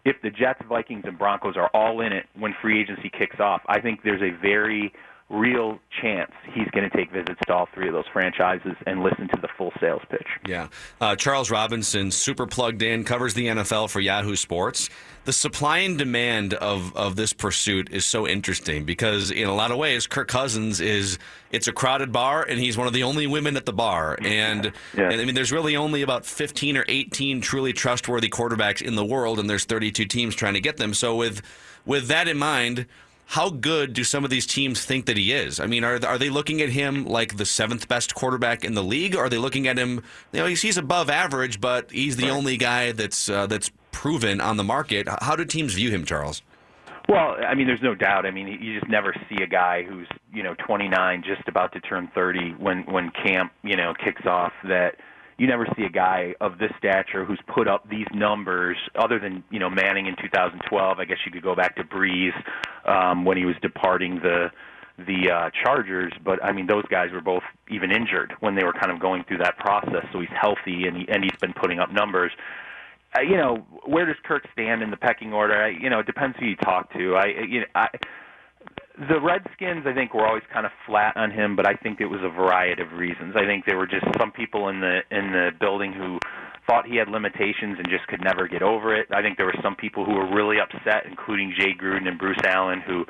[0.04, 3.62] if the Jets, Vikings, and Broncos are all in it when free agency kicks off,
[3.67, 4.91] I think there's a very
[5.31, 9.29] real chance he's going to take visits to all three of those franchises and listen
[9.29, 10.27] to the full sales pitch.
[10.45, 10.67] Yeah.
[10.99, 14.89] Uh, Charles Robinson, super plugged in, covers the NFL for Yahoo Sports.
[15.23, 19.71] The supply and demand of, of this pursuit is so interesting because, in a lot
[19.71, 21.17] of ways, Kirk Cousins is
[21.51, 24.17] it's a crowded bar and he's one of the only women at the bar.
[24.19, 24.65] And,
[24.97, 25.11] yeah.
[25.11, 29.05] and I mean, there's really only about 15 or 18 truly trustworthy quarterbacks in the
[29.05, 30.93] world, and there's 32 teams trying to get them.
[30.93, 31.41] So, with
[31.85, 32.85] with that in mind,
[33.31, 35.61] how good do some of these teams think that he is?
[35.61, 38.83] I mean, are are they looking at him like the seventh best quarterback in the
[38.83, 39.15] league?
[39.15, 40.03] Or are they looking at him?
[40.33, 42.33] You know, he's, he's above average, but he's the right.
[42.33, 45.07] only guy that's uh, that's proven on the market.
[45.21, 46.41] How do teams view him, Charles?
[47.07, 48.25] Well, I mean, there's no doubt.
[48.25, 51.79] I mean, you just never see a guy who's you know 29, just about to
[51.79, 54.97] turn 30 when when camp you know kicks off that
[55.41, 59.43] you never see a guy of this stature who's put up these numbers other than
[59.49, 60.99] you know Manning in 2012.
[60.99, 62.30] I guess you could go back to Brees
[62.86, 64.51] um, when he was departing the
[64.99, 68.73] the uh, Chargers, but I mean those guys were both even injured when they were
[68.73, 70.06] kind of going through that process.
[70.13, 72.32] So he's healthy and he, and he's been putting up numbers.
[73.17, 75.56] Uh, you know, where does Kirk stand in the pecking order?
[75.56, 77.15] I, you know, it depends who you talk to.
[77.15, 77.88] I you know, I
[78.97, 82.08] the Redskins, I think, were always kind of flat on him, but I think it
[82.08, 83.36] was a variety of reasons.
[83.36, 86.19] I think there were just some people in the in the building who
[86.67, 89.08] thought he had limitations and just could never get over it.
[89.12, 92.39] I think there were some people who were really upset, including Jay Gruden and Bruce
[92.45, 93.06] Allen, who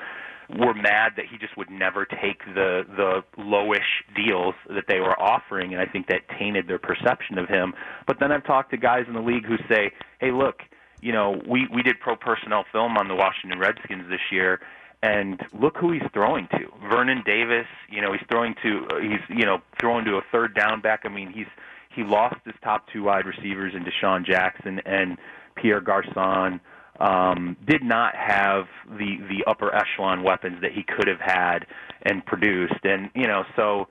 [0.58, 5.20] were mad that he just would never take the the lowish deals that they were
[5.20, 7.74] offering, and I think that tainted their perception of him.
[8.06, 10.62] But then I've talked to guys in the league who say, "Hey, look."
[11.04, 14.60] You know, we we did pro personnel film on the Washington Redskins this year,
[15.04, 16.68] and look who he's throwing to.
[16.90, 20.56] Vernon Davis, you know, he's throwing to uh, he's you know throwing to a third
[20.56, 21.02] down back.
[21.06, 21.48] I mean, he's
[21.96, 25.18] he lost his top two wide receivers in DeSean Jackson and
[25.56, 26.62] Pierre Garcon.
[27.00, 31.66] Um, did not have the the upper echelon weapons that he could have had
[32.04, 33.88] and produced, and you know so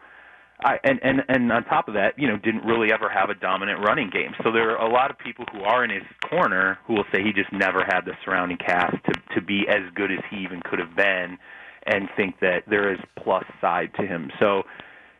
[0.62, 3.34] I, and and and on top of that, you know, didn't really ever have a
[3.34, 4.32] dominant running game.
[4.42, 7.22] So there are a lot of people who are in his corner who will say
[7.22, 10.60] he just never had the surrounding cast to to be as good as he even
[10.64, 11.38] could have been,
[11.86, 14.30] and think that there is plus side to him.
[14.38, 14.62] So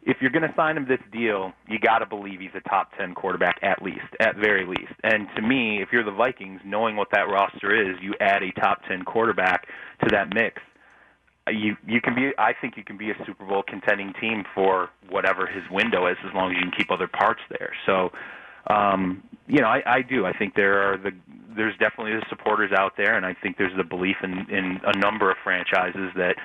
[0.03, 2.91] if you're going to sign him this deal, you got to believe he's a top
[2.99, 4.93] 10 quarterback at least, at very least.
[5.05, 8.51] And to me, if you're the Vikings, knowing what that roster is, you add a
[8.53, 9.67] top 10 quarterback
[10.03, 10.63] to that mix
[11.49, 14.91] you you can be I think you can be a Super Bowl contending team for
[15.09, 17.73] whatever his window is as long as you can keep other parts there.
[17.87, 18.11] So
[18.67, 20.27] um, you know, I, I do.
[20.27, 21.13] I think there are the
[21.57, 24.97] there's definitely the supporters out there, and I think there's the belief in in a
[24.99, 26.37] number of franchises that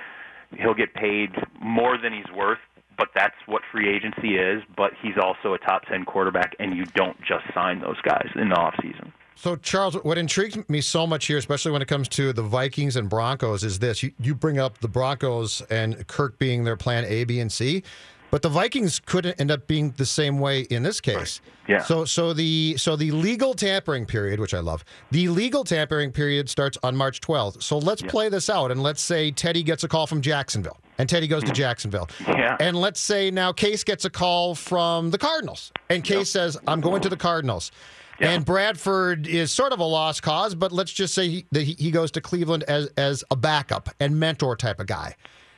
[0.56, 1.30] he'll get paid
[1.60, 2.58] more than he's worth.
[2.98, 4.62] But that's what free agency is.
[4.74, 8.48] But he's also a top ten quarterback, and you don't just sign those guys in
[8.48, 9.12] the off season.
[9.36, 12.96] So, Charles, what intrigues me so much here, especially when it comes to the Vikings
[12.96, 14.02] and Broncos, is this.
[14.02, 17.82] You, you bring up the Broncos and Kirk being their plan A, B, and C.
[18.30, 21.40] But the Vikings couldn't end up being the same way in this case.
[21.66, 21.68] Right.
[21.68, 21.82] Yeah.
[21.82, 26.48] So so the so the legal tampering period, which I love, the legal tampering period
[26.48, 27.62] starts on March 12th.
[27.62, 28.10] So let's yeah.
[28.10, 31.42] play this out, and let's say Teddy gets a call from Jacksonville, and Teddy goes
[31.42, 31.54] to mm-hmm.
[31.54, 32.08] Jacksonville.
[32.26, 32.56] Yeah.
[32.58, 36.26] And let's say now Case gets a call from the Cardinals, and Case yep.
[36.26, 37.70] says, "I'm going to the Cardinals."
[38.18, 38.30] Yeah.
[38.30, 42.10] And Bradford is sort of a lost cause, but let's just say he, he goes
[42.12, 45.14] to Cleveland as as a backup and mentor type of guy.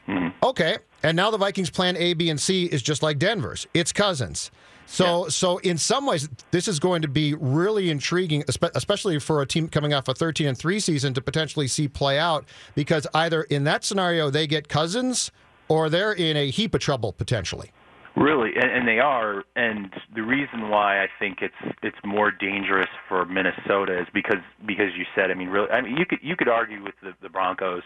[0.08, 0.44] Mm-hmm.
[0.44, 3.66] Okay, and now the Vikings' plan A, B, and C is just like Denver's.
[3.74, 4.50] It's Cousins.
[4.90, 9.46] So, so in some ways, this is going to be really intriguing, especially for a
[9.46, 12.46] team coming off a 13 and three season to potentially see play out.
[12.74, 15.30] Because either in that scenario they get Cousins,
[15.68, 17.70] or they're in a heap of trouble potentially.
[18.18, 19.44] Really, and, and they are.
[19.54, 24.88] And the reason why I think it's it's more dangerous for Minnesota is because because
[24.96, 25.30] you said.
[25.30, 25.70] I mean, really.
[25.70, 27.82] I mean, you could you could argue with the, the Broncos.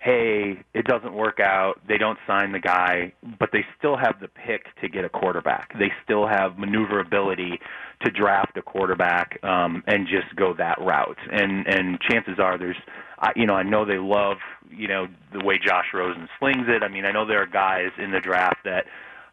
[0.00, 1.80] Hey, it doesn't work out.
[1.88, 5.76] They don't sign the guy, but they still have the pick to get a quarterback.
[5.76, 7.58] They still have maneuverability
[8.04, 11.18] to draft a quarterback um, and just go that route.
[11.32, 12.76] And and chances are there's,
[13.18, 14.36] I, you know, I know they love
[14.70, 16.84] you know the way Josh Rosen slings it.
[16.84, 18.84] I mean, I know there are guys in the draft that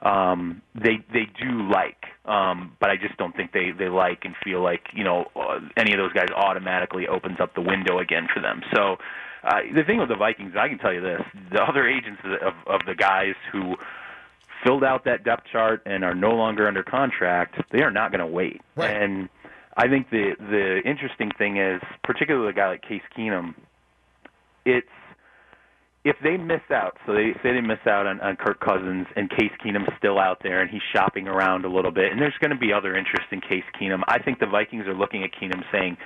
[0.06, 4.36] um, they they do like, um, but I just don't think they they like and
[4.44, 8.28] feel like you know uh, any of those guys automatically opens up the window again
[8.32, 8.62] for them.
[8.74, 8.98] So
[9.44, 12.54] uh, the thing with the Vikings, I can tell you this: the other agents of
[12.68, 13.76] of the guys who
[14.64, 18.20] filled out that depth chart and are no longer under contract, they are not going
[18.20, 18.62] to wait.
[18.76, 18.96] Right.
[18.96, 19.28] And
[19.76, 23.56] I think the the interesting thing is, particularly a guy like Case Keenum,
[24.66, 24.88] it's
[26.06, 29.28] if they miss out, so they say they miss out on, on Kirk Cousins and
[29.30, 32.52] Case Keenum's still out there and he's shopping around a little bit, and there's going
[32.52, 34.04] to be other interest in Case Keenum.
[34.08, 35.98] I think the Vikings are looking at Keenum saying,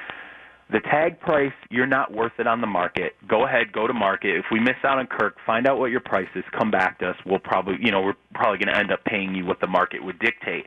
[0.71, 3.13] the tag price, you're not worth it on the market.
[3.27, 4.37] Go ahead, go to market.
[4.37, 6.43] If we miss out on Kirk, find out what your price is.
[6.57, 7.15] Come back to us.
[7.25, 10.03] We'll probably, you know, we're probably going to end up paying you what the market
[10.03, 10.65] would dictate.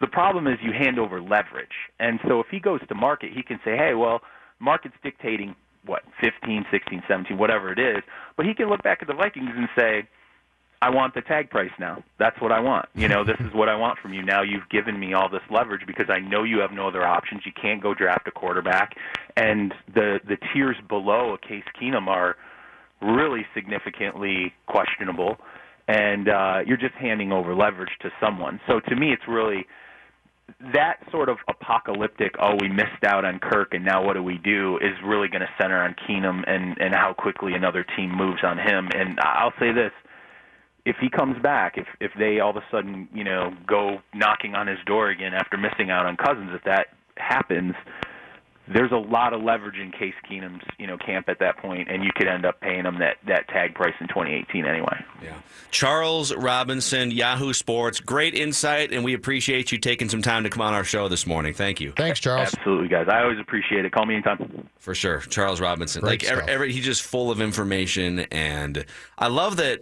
[0.00, 1.68] The problem is you hand over leverage,
[2.00, 4.20] and so if he goes to market, he can say, hey, well,
[4.58, 5.54] market's dictating
[5.86, 8.02] what 15, 16, 17, whatever it is.
[8.36, 10.08] But he can look back at the Vikings and say,
[10.82, 12.04] I want the tag price now.
[12.18, 12.90] That's what I want.
[12.94, 14.22] You know, this is what I want from you.
[14.22, 17.42] Now you've given me all this leverage because I know you have no other options.
[17.46, 18.94] You can't go draft a quarterback,
[19.34, 22.36] and the the tiers below a Case Keenum are
[23.00, 25.38] really significantly questionable,
[25.88, 28.60] and uh, you're just handing over leverage to someone.
[28.66, 29.66] So to me, it's really
[30.72, 34.38] that sort of apocalyptic, oh, we missed out on Kirk and now what do we
[34.38, 38.40] do, is really going to center on Keenum and, and how quickly another team moves
[38.42, 38.88] on him.
[38.94, 39.92] And I'll say this
[40.84, 44.54] if he comes back, if if they all of a sudden, you know, go knocking
[44.54, 47.74] on his door again after missing out on Cousins, if that happens,
[48.66, 52.02] there's a lot of leverage in Case Keenum's, you know, camp at that point, and
[52.02, 55.04] you could end up paying him that that tag price in 2018 anyway.
[55.22, 55.34] Yeah.
[55.70, 60.62] Charles Robinson, Yahoo Sports, great insight, and we appreciate you taking some time to come
[60.62, 61.52] on our show this morning.
[61.52, 61.92] Thank you.
[61.92, 62.54] Thanks, Charles.
[62.54, 63.06] Absolutely, guys.
[63.08, 63.92] I always appreciate it.
[63.92, 64.68] Call me anytime.
[64.78, 66.00] For sure, Charles Robinson.
[66.00, 68.86] Great like every, every, he's just full of information, and
[69.18, 69.80] I love that.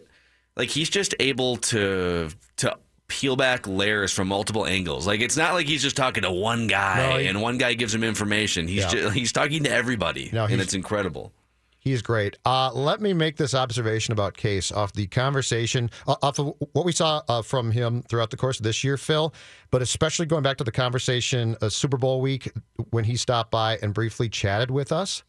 [0.57, 2.77] Like he's just able to to
[3.13, 5.07] peel back layers from multiple angles.
[5.07, 7.75] Like it's not like he's just talking to one guy No, he- and one guy
[7.75, 8.67] gives him information.
[8.67, 8.89] He's Yeah.
[8.89, 11.33] ju- he's talking to everybody, No, and it's incredible.
[11.79, 12.39] He's great.
[12.47, 16.85] Uh, let me make this observation about Case off the conversation, uh, off of what
[16.85, 19.35] we saw uh, from him throughout the course of this year, Phil,
[19.73, 22.51] but especially going back to the conversation uh, Super Bowl week
[22.91, 25.25] when he stopped by and briefly chatted with us.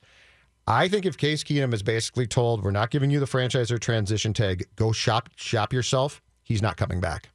[0.67, 3.77] I think if Case Keenum is basically told, we're not giving you the franchise or
[3.79, 7.29] transition tag, go shop shop yourself, he's not coming back.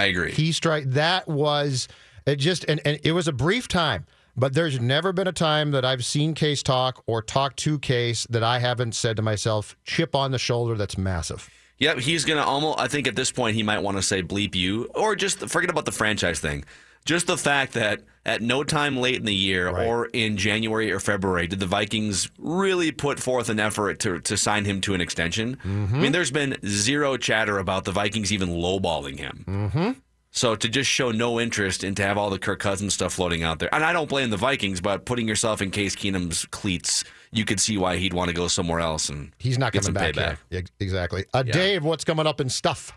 [0.00, 0.32] I agree.
[0.32, 1.88] He strike that was
[2.26, 5.72] it just and, and it was a brief time, but there's never been a time
[5.72, 9.76] that I've seen Case talk or talk to Case that I haven't said to myself,
[9.84, 11.50] chip on the shoulder that's massive.
[11.78, 12.78] Yep, he's gonna almost.
[12.78, 15.70] I think at this point he might want to say bleep you, or just forget
[15.70, 16.64] about the franchise thing.
[17.10, 19.84] Just the fact that at no time late in the year Right.
[19.84, 24.36] or in January or February did the Vikings really put forth an effort to to
[24.36, 25.58] sign him to an extension.
[25.64, 29.44] I mean, there's been zero chatter about the Vikings even lowballing him.
[29.48, 29.90] Mm-hmm.
[30.30, 33.42] So to just show no interest and to have all the Kirk Cousins stuff floating
[33.42, 37.02] out there, and I don't blame the Vikings, but putting yourself in Case Keenum's cleats,
[37.32, 40.14] you could see why he'd want to go somewhere else and He's not coming back
[40.14, 40.68] payback.
[40.78, 41.24] Exactly.
[41.34, 42.96] Uh, Dave, what's coming up in stuff?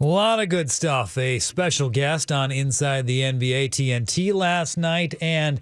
[0.00, 1.16] A lot of good stuff.
[1.16, 5.60] A special guest on Inside the NBA TNT last night, and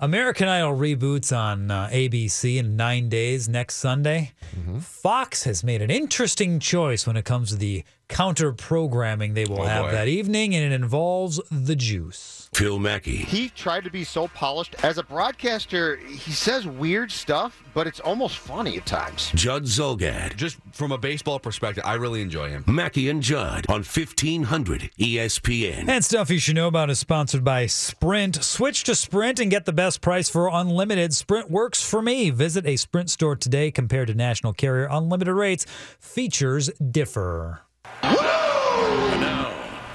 [0.00, 4.32] American Idol reboots on uh, ABC in nine days next Sunday.
[4.80, 7.84] Fox has made an interesting choice when it comes to the
[8.14, 9.90] counter programming they will Oh, have boy.
[9.90, 12.48] that evening, and it involves the juice.
[12.54, 13.16] Phil Mackey.
[13.16, 14.76] He tried to be so polished.
[14.84, 19.32] As a broadcaster, he says weird stuff, but it's almost funny at times.
[19.34, 20.36] Judd Zulgad.
[20.36, 22.62] Just from a baseball perspective, I really enjoy him.
[22.68, 25.88] Mackey and Judd on E 1500 ESPN.
[25.88, 28.44] And stuff you should know about is sponsored by Sprint.
[28.44, 31.12] Switch to Sprint and get the best price for unlimited.
[31.12, 32.30] Sprint works for me.
[32.30, 35.66] Visit a Sprint store today compared to national carrier unlimited rates.
[35.98, 37.62] Features differ.
[38.02, 39.54] And now,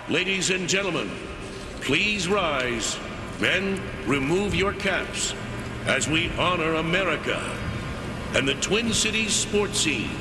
[0.10, 1.10] ladies and gentlemen,
[1.82, 2.98] please rise.
[3.40, 5.34] Men, remove your caps
[5.86, 7.42] as we honor America
[8.36, 10.12] and the Twin Cities sports scene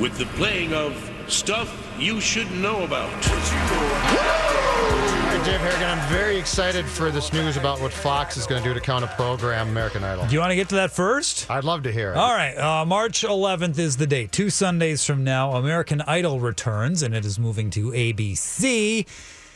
[0.00, 3.10] with the playing of Stuff you should know about.
[5.42, 8.62] All right, Dave Harrigan, I'm very excited for this news about what Fox is going
[8.62, 10.24] to do to counter program American Idol.
[10.24, 11.50] Do you want to get to that first?
[11.50, 12.16] I'd love to hear it.
[12.16, 14.30] All right, uh, March 11th is the date.
[14.30, 19.04] Two Sundays from now, American Idol returns, and it is moving to ABC.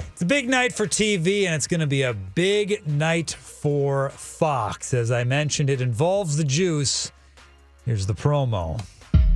[0.01, 4.11] It's a big night for TV, and it's going to be a big night for
[4.11, 4.93] Fox.
[4.93, 7.13] As I mentioned, it involves the juice.
[7.85, 8.85] Here's the promo.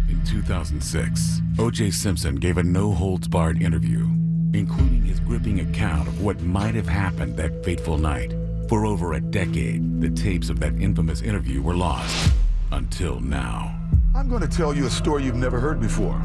[0.08, 1.92] In 2006, O.J.
[1.92, 4.08] Simpson gave a no holds barred interview,
[4.52, 8.32] including his gripping account of what might have happened that fateful night.
[8.68, 12.32] For over a decade, the tapes of that infamous interview were lost.
[12.72, 13.76] Until now.
[14.14, 16.20] I'm going to tell you a story you've never heard before.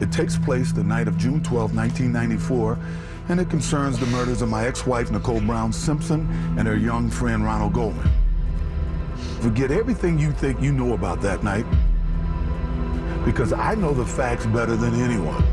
[0.00, 2.78] It takes place the night of June 12, 1994,
[3.28, 7.44] and it concerns the murders of my ex-wife, Nicole Brown Simpson, and her young friend,
[7.44, 8.08] Ronald Goldman.
[9.40, 11.66] Forget everything you think you know about that night,
[13.24, 15.44] because I know the facts better than anyone.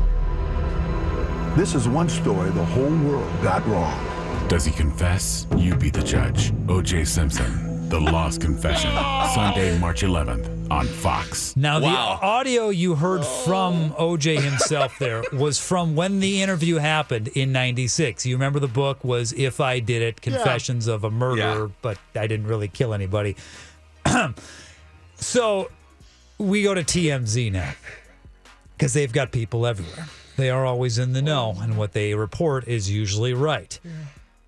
[1.56, 3.98] This is one story the whole world got wrong.
[4.46, 5.46] Does he confess?
[5.56, 6.52] You be the judge.
[6.68, 7.06] O.J.
[7.06, 8.90] Simpson, The Lost Confession.
[9.34, 11.56] Sunday, March 11th on Fox.
[11.56, 17.28] Now, the audio you heard from OJ himself there was from when the interview happened
[17.28, 18.26] in 96.
[18.26, 22.26] You remember the book was If I Did It Confessions of a Murderer, but I
[22.26, 23.34] didn't really kill anybody.
[25.14, 25.70] so
[26.36, 27.72] we go to TMZ now
[28.76, 30.06] because they've got people everywhere.
[30.36, 33.78] They are always in the know, and what they report is usually right.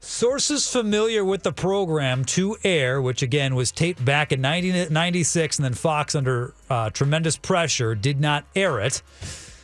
[0.01, 5.65] Sources familiar with the program to air, which again was taped back in 1996, and
[5.65, 9.03] then Fox, under uh, tremendous pressure, did not air it.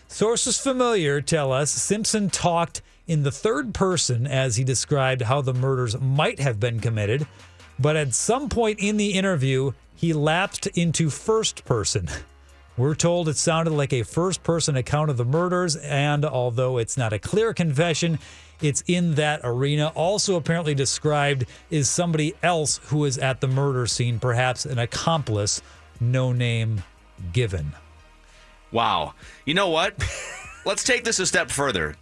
[0.08, 5.54] Sources familiar tell us Simpson talked in the third person as he described how the
[5.54, 7.26] murders might have been committed,
[7.78, 12.08] but at some point in the interview, he lapsed into first person.
[12.76, 16.96] We're told it sounded like a first person account of the murders, and although it's
[16.96, 18.18] not a clear confession,
[18.60, 19.92] it's in that arena.
[19.94, 25.62] Also, apparently described is somebody else who was at the murder scene, perhaps an accomplice,
[26.00, 26.82] no name
[27.32, 27.72] given.
[28.72, 29.14] Wow.
[29.44, 29.94] You know what?
[30.64, 31.94] Let's take this a step further.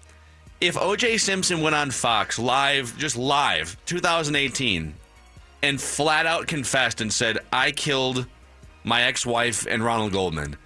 [0.61, 4.95] If OJ Simpson went on Fox live, just live, 2018,
[5.63, 8.27] and flat out confessed and said, I killed
[8.85, 10.57] my ex wife and Ronald Goldman,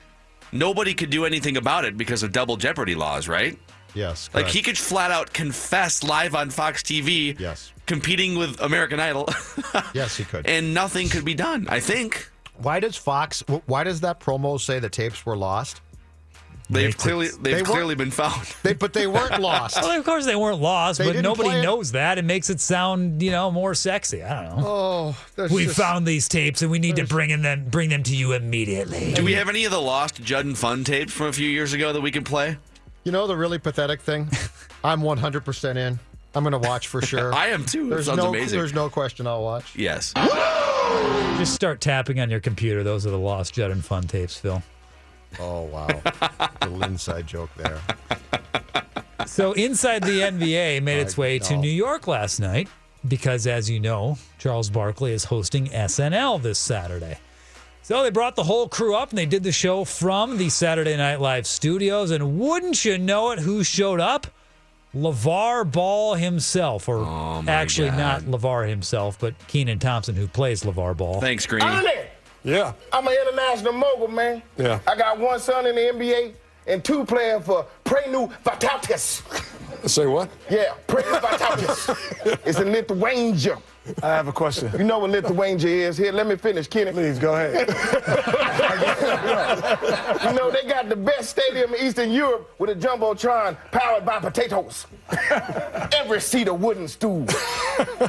[0.58, 3.58] nobody could do anything about it because of double jeopardy laws, right?
[3.94, 4.28] Yes.
[4.34, 4.54] Like correct.
[4.56, 7.72] he could flat out confess live on Fox TV, Yes.
[7.86, 9.28] competing with American Idol,
[9.94, 10.46] Yes, he could.
[10.46, 11.66] and nothing could be done.
[11.70, 13.42] I think Why does Fox?
[13.66, 15.80] Why does that promo say the tapes were lost?
[16.68, 18.54] They've Makes clearly they've They clearly been found.
[18.62, 19.76] They, but they weren't lost.
[19.80, 22.18] Well, of course they weren't lost, They but nobody knows that.
[22.18, 24.22] It makes it sound, you know, more sexy.
[24.22, 24.66] I don't know.
[24.66, 28.02] Oh, we just- found these tapes and we need to bring in them bring them
[28.04, 29.14] to you immediately.
[29.14, 31.72] Do we have any of the lost Judd and Fun tapes from a few years
[31.72, 32.56] ago that we can play?
[33.04, 34.28] You know the really pathetic thing?
[34.84, 35.98] I'm 100% in.
[36.34, 37.32] I'm going to watch for sure.
[37.34, 37.88] I am too.
[37.88, 38.58] There's sounds no, amazing.
[38.58, 39.74] There's no question I'll watch.
[39.76, 40.12] Yes.
[41.38, 42.82] Just start tapping on your computer.
[42.84, 44.62] Those are the lost Judd and Fun tapes, Phil.
[45.40, 45.88] Oh wow,
[46.62, 47.78] little inside joke there.
[49.26, 51.56] So inside the NBA made its way to.
[51.56, 52.68] New York last night
[53.06, 57.18] because, as you know, Charles Barkley is hosting SNL this Saturday.
[57.82, 60.96] So they brought the whole crew up and they did the show from the Saturday
[60.96, 62.10] Night Live studios.
[62.10, 64.26] And wouldn't you know it, who showed up?
[64.94, 67.98] LaVar Ball himself, or Oh, actually God.
[68.26, 71.20] not LaVar himself, but Kenan Thompson, who plays LaVar Ball.
[71.20, 71.64] Thanks, Greeny.
[72.46, 72.74] Yeah.
[72.92, 74.40] I'm an international mogul, man.
[74.56, 74.78] Yeah.
[74.86, 76.32] I got one son in the NBA
[76.68, 79.88] and two playing for Prienu Vytautas.
[79.88, 80.30] Say what?
[80.48, 82.38] Yeah, Prienu Vytautas.
[82.46, 83.58] it's a Lithuania.
[84.02, 84.70] I have a question.
[84.76, 85.96] You know what Lithuania is?
[85.96, 86.92] Here, let me finish, Kenny.
[86.92, 87.68] Please go ahead.
[90.26, 94.18] You know, they got the best stadium in Eastern Europe with a Jumbotron powered by
[94.18, 94.86] potatoes.
[95.92, 97.26] Every seat a wooden stool.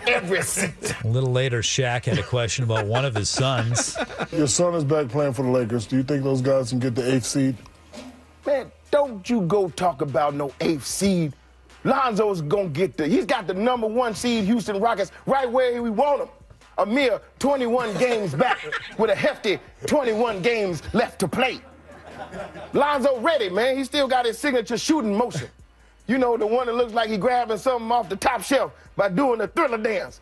[0.07, 0.95] Every seat.
[1.03, 3.97] A little later, Shaq had a question about one of his sons.
[4.31, 5.85] Your son is back playing for the Lakers.
[5.85, 7.55] Do you think those guys can get the eighth seed?
[8.45, 11.33] Man, don't you go talk about no eighth seed.
[11.87, 13.07] Lonzo's gonna get there.
[13.07, 16.29] he's got the number one seed Houston Rockets right where we want him.
[16.79, 18.59] A mere 21 games back
[18.99, 19.57] with a hefty
[19.87, 21.59] 21 games left to play.
[22.73, 23.77] Lonzo ready, man.
[23.77, 25.47] He still got his signature shooting motion.
[26.07, 29.09] You know, the one that looks like he grabbing something off the top shelf by
[29.09, 30.19] doing the thriller dance.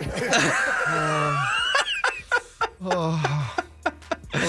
[0.00, 1.48] I
[2.82, 3.31] oh.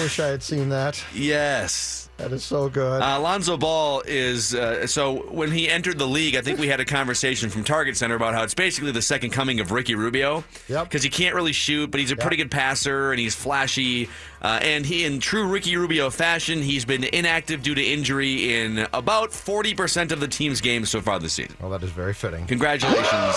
[0.04, 1.02] Wish I had seen that.
[1.14, 2.10] Yes.
[2.18, 3.02] That is so good.
[3.02, 6.78] Uh, Alonzo Ball is uh, so when he entered the league, I think we had
[6.78, 10.44] a conversation from Target Center about how it's basically the second coming of Ricky Rubio.
[10.68, 10.84] Yep.
[10.84, 14.08] Because he can't really shoot, but he's a pretty good passer and he's flashy.
[14.42, 18.86] Uh, and he, in true Ricky Rubio fashion, he's been inactive due to injury in
[18.92, 21.56] about 40% of the team's games so far this season.
[21.60, 22.46] Well, that is very fitting.
[22.46, 23.34] Congratulations,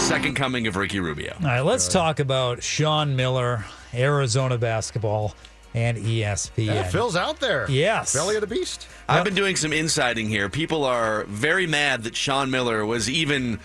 [0.00, 1.34] second coming of Ricky Rubio.
[1.40, 5.34] All right, let's talk about Sean Miller, Arizona basketball,
[5.74, 6.66] and ESPN.
[6.66, 7.70] Yeah, Phil's out there.
[7.70, 8.14] Yes.
[8.14, 8.86] Belly of the beast.
[9.08, 10.48] I've been doing some insiding here.
[10.48, 13.58] People are very mad that Sean Miller was even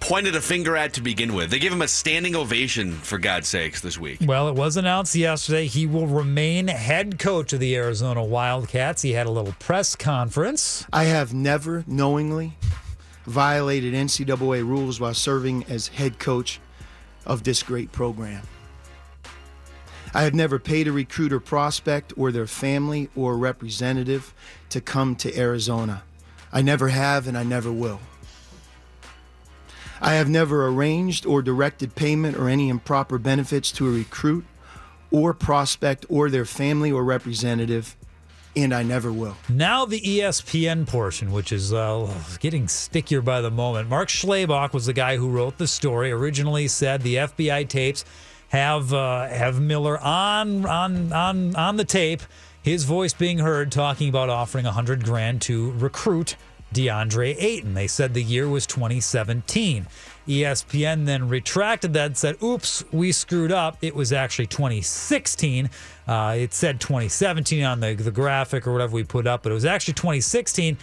[0.00, 1.50] pointed a finger at to begin with.
[1.50, 4.18] They gave him a standing ovation, for God's sakes, this week.
[4.22, 9.02] Well, it was announced yesterday he will remain head coach of the Arizona Wildcats.
[9.02, 10.86] He had a little press conference.
[10.92, 12.54] I have never knowingly
[13.26, 16.60] violated NCAA rules while serving as head coach
[17.26, 18.42] of this great program.
[20.14, 24.34] I have never paid a recruiter prospect or their family or representative
[24.70, 26.02] to come to Arizona.
[26.52, 28.00] I never have and I never will.
[30.00, 34.44] I have never arranged or directed payment or any improper benefits to a recruit
[35.10, 37.96] or prospect or their family or representative,
[38.54, 39.36] and I never will.
[39.48, 43.88] Now the ESPN portion, which is uh, getting stickier by the moment.
[43.88, 46.12] Mark Schlabach was the guy who wrote the story.
[46.12, 48.04] Originally said the FBI tapes
[48.48, 52.22] have uh, have Miller on on on on the tape,
[52.62, 56.36] his voice being heard talking about offering a hundred grand to recruit
[56.72, 57.74] DeAndre Ayton.
[57.74, 59.86] They said the year was 2017.
[60.26, 63.78] ESPN then retracted that and said, oops, we screwed up.
[63.80, 65.70] It was actually 2016.
[66.06, 69.54] Uh, it said 2017 on the, the graphic or whatever we put up, but it
[69.54, 70.76] was actually 2016.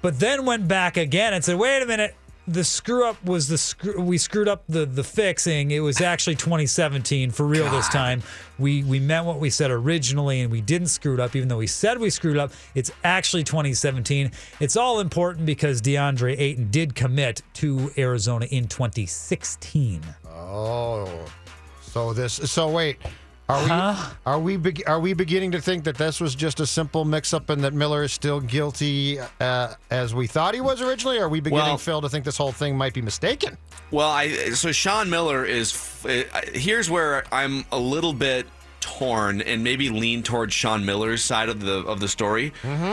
[0.00, 2.14] But then went back again and said, wait a minute.
[2.48, 4.00] The screw up was the screw.
[4.00, 5.70] We screwed up the the fixing.
[5.70, 8.20] It was actually 2017 for real this time.
[8.58, 11.36] We we meant what we said originally, and we didn't screw it up.
[11.36, 14.32] Even though we said we screwed up, it's actually 2017.
[14.58, 20.02] It's all important because DeAndre Ayton did commit to Arizona in 2016.
[20.26, 21.08] Oh,
[21.80, 22.34] so this.
[22.34, 22.98] So wait,
[23.48, 24.10] are Huh?
[24.24, 27.04] we are we be, are we beginning to think that this was just a simple
[27.04, 31.18] mix-up and that Miller is still guilty uh, as we thought he was originally?
[31.18, 33.58] Or are we beginning, Well- Phil, to think this whole thing might be mistaken?
[33.90, 35.74] Well, I so Sean Miller is.
[36.06, 36.22] uh,
[36.54, 38.46] Here's where I'm a little bit
[38.80, 42.52] torn and maybe lean towards Sean Miller's side of the of the story.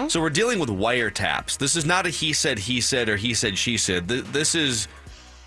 [0.10, 1.58] So we're dealing with wiretaps.
[1.58, 4.08] This is not a he said he said or he said she said.
[4.08, 4.88] This is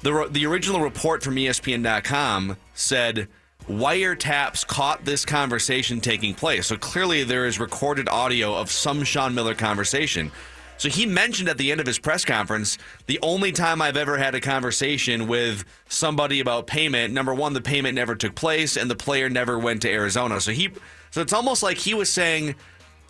[0.03, 3.29] the the original report from ESPN.com said
[3.69, 6.67] wiretaps caught this conversation taking place.
[6.67, 10.31] So clearly there is recorded audio of some Sean Miller conversation.
[10.79, 14.19] So he mentioned at the end of his press conference, the only time I've ever
[14.19, 18.91] had a conversation with somebody about payment, number one, the payment never took place and
[18.91, 20.41] the player never went to Arizona.
[20.41, 20.71] So he
[21.13, 22.57] so it's almost like he was saying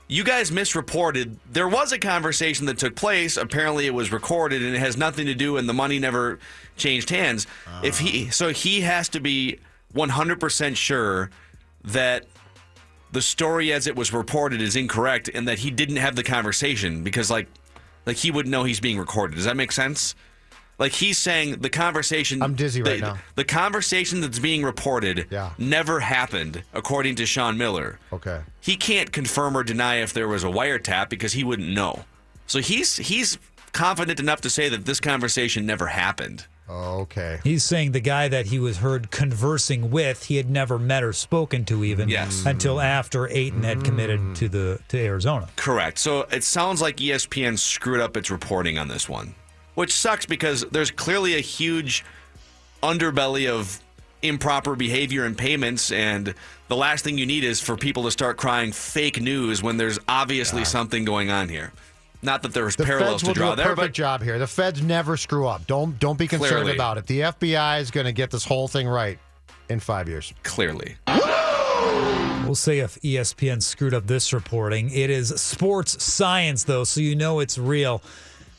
[0.09, 1.39] you guys misreported.
[1.51, 3.39] There was a conversation that took place.
[3.39, 6.39] Apparently, it was recorded, and it has nothing to do, and the money never
[6.77, 7.47] changed hands.
[7.83, 8.33] If he, uh-huh.
[8.33, 9.59] so he has to be
[9.95, 11.31] 100% sure
[11.85, 12.27] that
[13.13, 17.03] the story as it was reported is incorrect, and that he didn't have the conversation
[17.03, 17.47] because, like,
[18.07, 19.37] like he wouldn't know he's being recorded.
[19.37, 20.15] Does that make sense?
[20.79, 22.43] Like he's saying the conversation.
[22.43, 23.19] I'm dizzy right the, now.
[23.37, 25.51] The conversation that's being reported Yeah.
[25.59, 28.41] never happened, according to Sean Miller Okay.
[28.61, 32.05] he can't confirm or deny if there was a wiretap because he wouldn't know.
[32.47, 33.39] So he's he's
[33.73, 36.47] confident enough to say that this conversation never happened.
[36.69, 37.41] Oh, okay.
[37.45, 41.13] He's saying the guy that he was heard conversing with, he had never met or
[41.13, 42.43] spoken to even Yes.
[42.43, 42.51] Mm.
[42.51, 44.35] until after Ayton had committed mm.
[44.37, 45.49] to the to Arizona.
[45.57, 45.99] Correct.
[45.99, 49.35] So it sounds like ESPN screwed up its reporting on this one,
[49.75, 52.05] which sucks because there's clearly a huge
[52.83, 53.81] underbelly of
[54.23, 56.33] improper behavior and payments and
[56.69, 59.99] the last thing you need is for people to start crying fake news when there's
[60.09, 61.73] obviously something going on here.
[62.23, 64.23] Not that there's The parallels feds to will draw do a there, perfect but job
[64.23, 64.39] here.
[64.39, 65.67] The feds never screw up.
[65.67, 66.75] Don't don't be concerned Clearly.
[66.75, 67.07] about it.
[67.07, 69.19] The FBI is going to get this whole thing right
[69.69, 70.33] in five years.
[70.43, 70.97] clearly.
[72.45, 74.91] We'll say if ESPN screwed up this reporting.
[74.91, 78.03] It is sports science, though, so you know it's real.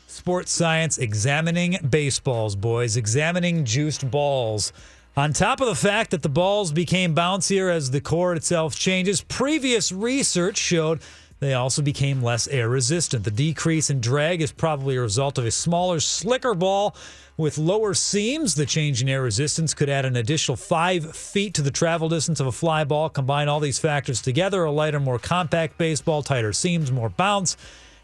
[0.07, 4.74] Sports science examining baseballs, boys, examining juiced balls.
[5.16, 9.22] On top of the fact that the balls became bouncier as the core itself changes,
[9.22, 10.99] previous research showed
[11.43, 13.23] they also became less air resistant.
[13.23, 16.95] The decrease in drag is probably a result of a smaller, slicker ball
[17.37, 18.55] with lower seams.
[18.55, 22.39] The change in air resistance could add an additional five feet to the travel distance
[22.39, 23.09] of a fly ball.
[23.09, 27.57] Combine all these factors together a lighter, more compact baseball, tighter seams, more bounce.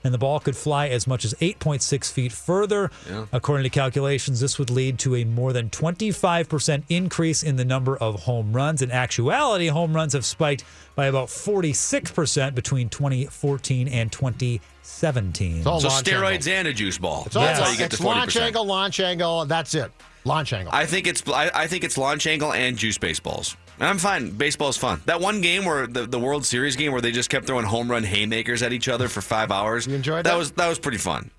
[0.04, 2.90] And the ball could fly as much as 8.6 feet further.
[3.10, 3.26] Yeah.
[3.34, 7.98] According to calculations, this would lead to a more than 25% increase in the number
[7.98, 8.82] of home runs.
[8.82, 10.64] In actuality, home runs have spiked
[10.96, 15.68] by about 46% between 2014 and 2017.
[15.68, 16.54] all So steroids angle.
[16.54, 17.24] and a juice ball.
[17.26, 19.46] It's all That's how you get it's to forty launch angle, launch angle.
[19.46, 19.92] That's it.
[20.26, 20.74] Launch angle.
[20.74, 23.56] I think it's I, I think it's launch angle and juice baseballs.
[23.80, 24.32] And I'm fine.
[24.32, 25.02] Baseball's fun.
[25.06, 27.90] That one game where the, the World Series game where they just kept throwing home
[27.90, 29.88] run haymakers at each other for five hours.
[29.88, 30.32] You enjoyed that?
[30.32, 30.38] that?
[30.38, 31.32] was that was pretty fun.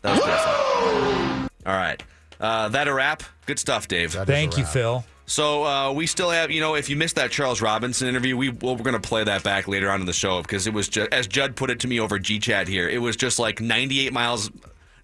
[0.00, 1.50] That was pretty fun.
[1.66, 2.02] All right.
[2.40, 3.22] Uh, that a wrap?
[3.46, 4.14] Good stuff, Dave.
[4.14, 5.04] Thank you, Phil.
[5.26, 8.50] So uh, we still have, you know, if you missed that Charles Robinson interview, we
[8.50, 10.88] well, we're going to play that back later on in the show because it was
[10.88, 12.88] just as Judd put it to me over G Chat here.
[12.88, 14.50] It was just like 98 miles,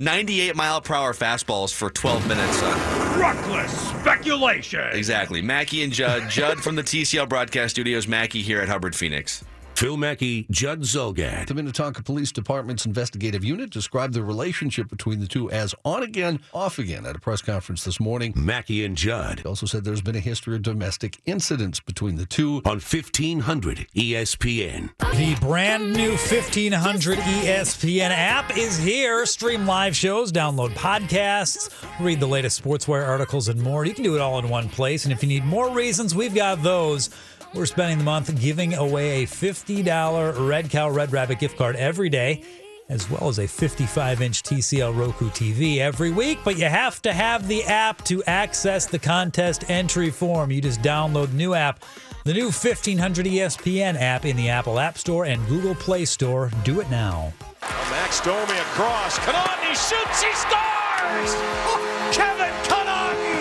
[0.01, 2.63] 98 mile per hour fastballs for 12 minutes.
[2.63, 4.89] Uh, Reckless speculation.
[4.93, 5.43] exactly.
[5.43, 6.31] Mackey and Judd.
[6.31, 8.07] Judd from the TCL Broadcast Studios.
[8.07, 9.45] Mackey here at Hubbard Phoenix.
[9.79, 11.47] Phil Mackey, Judd Zulgad.
[11.47, 16.41] The Minnetonka Police Department's investigative unit described the relationship between the two as on again,
[16.53, 18.33] off again at a press conference this morning.
[18.35, 19.39] Mackey and Judd.
[19.39, 22.57] He also said there's been a history of domestic incidents between the two.
[22.65, 24.91] On 1500 ESPN.
[24.99, 29.25] The brand new 1500 ESPN app is here.
[29.27, 31.71] Stream live shows, download podcasts,
[32.01, 33.85] read the latest sportswear articles, and more.
[33.85, 35.05] You can do it all in one place.
[35.05, 37.11] And if you need more reasons, we've got those.
[37.55, 42.11] We're spending the month giving away a $50 Red Cow Red Rabbit gift card every
[42.11, 42.45] day,
[42.91, 46.39] as well as a 55 inch TCL Roku TV every week.
[46.45, 50.53] But you have to have the app to access the contest entry form.
[50.53, 51.83] You just download the new app,
[52.25, 56.51] the new 1500 ESPN app in the Apple App Store and Google Play Store.
[56.65, 57.33] Do it now.
[57.63, 59.19] Max Domi across.
[59.21, 61.33] Connauton, shoots, he scores!
[61.65, 63.39] Oh, Kevin Connauton!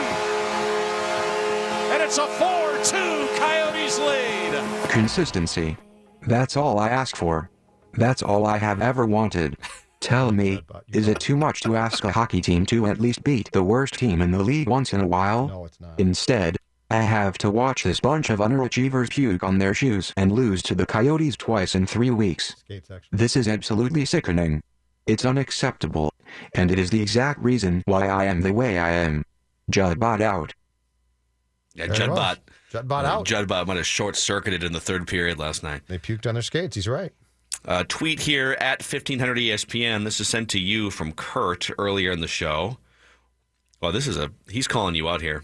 [1.94, 2.28] And it's a
[2.78, 4.90] 4-2 Coyotes lead.
[4.90, 5.78] Consistency.
[6.28, 7.50] That's all I ask for.
[7.94, 9.58] That's all I have ever wanted.
[10.00, 13.52] Tell me, is it too much to ask a hockey team to at least beat
[13.52, 15.48] the worst team in the league once in a while?
[15.48, 16.00] No, it's not.
[16.00, 16.58] Instead,
[16.92, 20.76] I have to watch this bunch of underachievers puke on their shoes and lose to
[20.76, 22.64] the Coyotes twice in three weeks.
[23.12, 24.62] This is absolutely sickening.
[25.08, 26.14] It's unacceptable,
[26.54, 29.24] and it is the exact reason why I am the way I am.
[29.72, 30.54] Judd bought out.
[31.78, 32.20] Yeah, There it was.
[32.20, 32.38] Judbot.
[32.72, 33.26] Judbot uh, out.
[33.26, 35.84] Judbot might have short circuited in the third period last night.
[35.88, 36.76] They puked on their skates.
[36.76, 37.14] He's right.
[37.66, 40.04] Uh, tweet here at 1500 ESPN.
[40.04, 42.78] This is sent to you from Kurt earlier in the show.
[43.82, 45.44] Well, this is a he's calling you out here.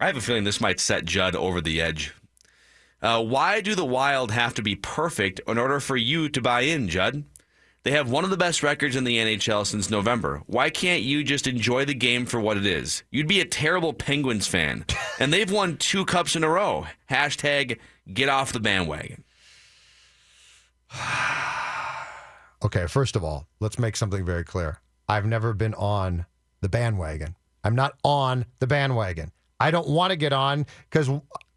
[0.00, 2.14] I have a feeling this might set Judd over the edge.
[3.00, 6.62] Uh, why do the Wild have to be perfect in order for you to buy
[6.62, 7.24] in, Judd?
[7.84, 10.42] They have one of the best records in the NHL since November.
[10.46, 13.04] Why can't you just enjoy the game for what it is?
[13.10, 14.84] You'd be a terrible Penguins fan.
[15.18, 16.86] and they've won two cups in a row.
[17.08, 17.78] Hashtag
[18.12, 19.24] get off the bandwagon.
[22.60, 24.80] Okay, first of all, let's make something very clear.
[25.08, 26.26] I've never been on
[26.60, 27.36] the bandwagon.
[27.62, 29.30] I'm not on the bandwagon.
[29.60, 31.08] I don't want to get on because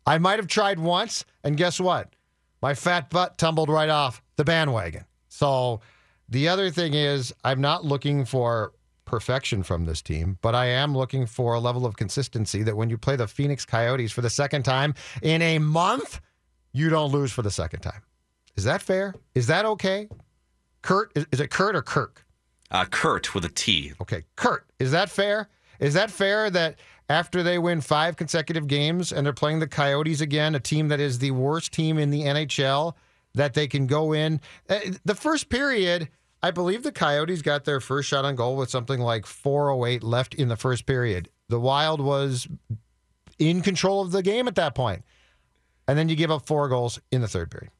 [0.05, 2.13] I might have tried once, and guess what?
[2.61, 5.05] My fat butt tumbled right off the bandwagon.
[5.27, 5.81] So
[6.31, 8.73] the other thing is, I'm not looking for
[9.05, 12.89] perfection from this team, but I am looking for a level of consistency that when
[12.89, 16.21] you play the Phoenix Coyotes for the second time in a month,
[16.71, 18.01] you don't lose for the second time.
[18.55, 19.13] Is that fair?
[19.35, 20.07] Is that okay?
[20.81, 22.25] Kurt, is, is it Kurt or Kirk?
[22.71, 23.91] Uh, Kurt with a T.
[24.01, 25.49] Okay, Kurt, is that fair?
[25.79, 26.79] Is that fair that
[27.09, 31.01] after they win five consecutive games and they're playing the Coyotes again, a team that
[31.01, 32.93] is the worst team in the NHL,
[33.33, 34.39] that they can go in?
[34.69, 36.07] Uh, The first period,
[36.43, 40.33] I believe the Coyotes got their first shot on goal with something like 408 left
[40.33, 41.29] in the first period.
[41.49, 42.47] The Wild was
[43.37, 45.03] in control of the game at that point.
[45.87, 47.71] And then you give up four goals in the third period.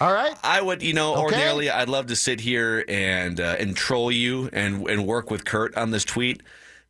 [0.00, 0.34] All right.
[0.42, 1.22] I would, you know, Okay.
[1.22, 5.44] ordinarily I'd love to sit here and uh, and troll you and and work with
[5.44, 6.42] Kurt on this tweet,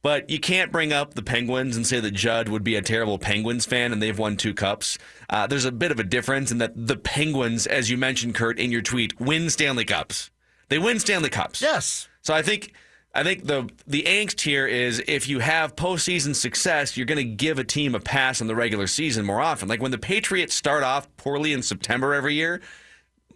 [0.03, 3.19] but you can't bring up the Penguins and say that Judd would be a terrible
[3.19, 4.99] Penguins fan and they've won two cups.
[5.31, 8.59] Uh, there's a bit of a difference in that the Penguins, as you mentioned, Kurt,
[8.59, 10.31] in your tweet, win Stanley Cups.
[10.71, 11.61] They win Stanley Cups.
[11.61, 12.09] Yes.
[12.23, 12.73] So I think
[13.13, 17.25] I think the the angst here is if you have postseason success, you're going to
[17.25, 19.69] give a team a pass in the regular season more often.
[19.69, 22.61] Like when the Patriots start off poorly in September every year,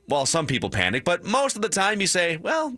[0.09, 2.76] well, some people panic, but most of the time you say, well,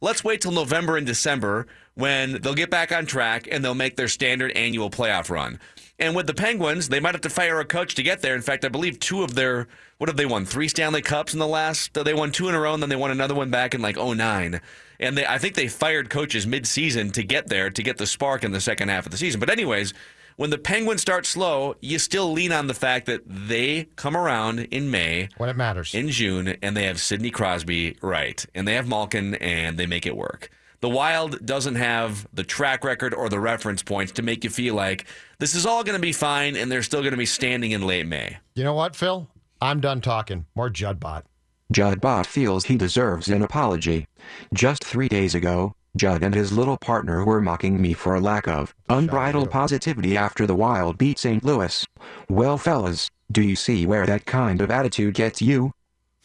[0.00, 3.96] let's wait till November and December when they'll get back on track and they'll make
[3.96, 5.58] their standard annual playoff run.
[6.00, 8.36] And with the Penguins, they might have to fire a coach to get there.
[8.36, 9.66] In fact, I believe two of their
[9.98, 10.44] what have they won?
[10.44, 11.98] Three Stanley Cups in the last.
[11.98, 13.82] Uh, they won two in a row, and then they won another one back in
[13.82, 14.60] like 09.
[15.00, 18.44] And they, I think they fired coaches mid-season to get there to get the spark
[18.44, 19.40] in the second half of the season.
[19.40, 19.92] But anyways,
[20.36, 24.60] when the Penguins start slow, you still lean on the fact that they come around
[24.70, 28.74] in May, when it matters, in June, and they have Sidney Crosby right, and they
[28.74, 30.48] have Malkin, and they make it work.
[30.80, 34.74] The Wild doesn't have the track record or the reference points to make you feel
[34.74, 35.06] like
[35.40, 37.82] this is all going to be fine, and they're still going to be standing in
[37.82, 38.38] late May.
[38.54, 39.28] You know what, Phil?
[39.60, 40.46] I'm done talking.
[40.54, 41.26] More Judd Bot.
[41.72, 44.06] Judd Bot feels he deserves an apology.
[44.54, 48.46] Just three days ago, Judd and his little partner were mocking me for a lack
[48.46, 51.42] of unbridled positivity after the Wild beat St.
[51.42, 51.84] Louis.
[52.28, 55.72] Well, fellas, do you see where that kind of attitude gets you?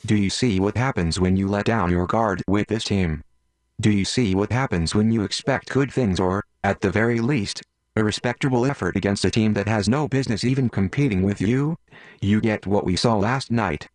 [0.06, 3.24] Do you see what happens when you let down your guard with this team?
[3.82, 7.64] Do you see what happens when you expect good things or, at the very least,
[7.96, 11.78] a respectable effort against a team that has no business even competing with you?
[12.22, 13.90] You get what we saw last night.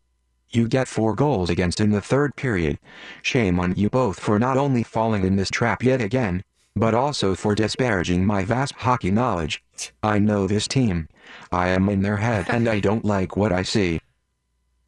[0.51, 2.79] You get four goals against in the third period.
[3.23, 6.43] Shame on you both for not only falling in this trap yet again,
[6.75, 9.63] but also for disparaging my vast hockey knowledge.
[10.03, 11.09] I know this team.
[11.53, 14.01] I am in their head and I don't like what I see.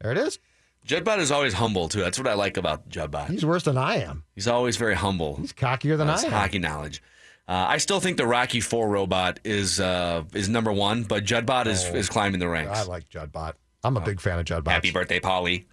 [0.01, 0.39] There it is.
[0.85, 1.99] Judbot is always humble too.
[2.01, 3.29] That's what I like about Judbot.
[3.29, 4.23] He's worse than I am.
[4.35, 5.35] He's always very humble.
[5.37, 6.31] He's cockier than I am.
[6.31, 7.01] hockey knowledge.
[7.47, 11.67] Uh, I still think the Rocky Four robot is uh, is number one, but Judbot
[11.67, 11.95] is Oh.
[11.95, 12.79] is climbing the ranks.
[12.79, 13.57] I like Judd Bot.
[13.83, 14.73] I'm a big fan of Judd Bot.
[14.73, 15.67] Happy birthday, Polly.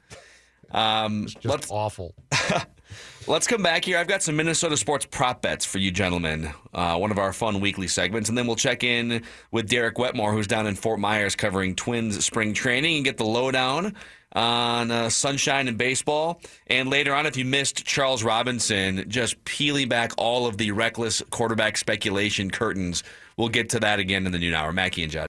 [0.70, 2.14] Um, Just let's awful.
[3.26, 3.98] let's come back here.
[3.98, 6.50] I've got some Minnesota sports prop bets for you, gentlemen.
[6.74, 10.32] Uh, one of our fun weekly segments, and then we'll check in with Derek Wetmore,
[10.32, 13.94] who's down in Fort Myers covering Twins spring training, and get the lowdown
[14.32, 16.40] on uh, sunshine and baseball.
[16.66, 21.22] And later on, if you missed Charles Robinson, just peeling back all of the reckless
[21.30, 23.02] quarterback speculation curtains,
[23.36, 24.72] we'll get to that again in the noon hour.
[24.72, 25.26] Mackey and Judd.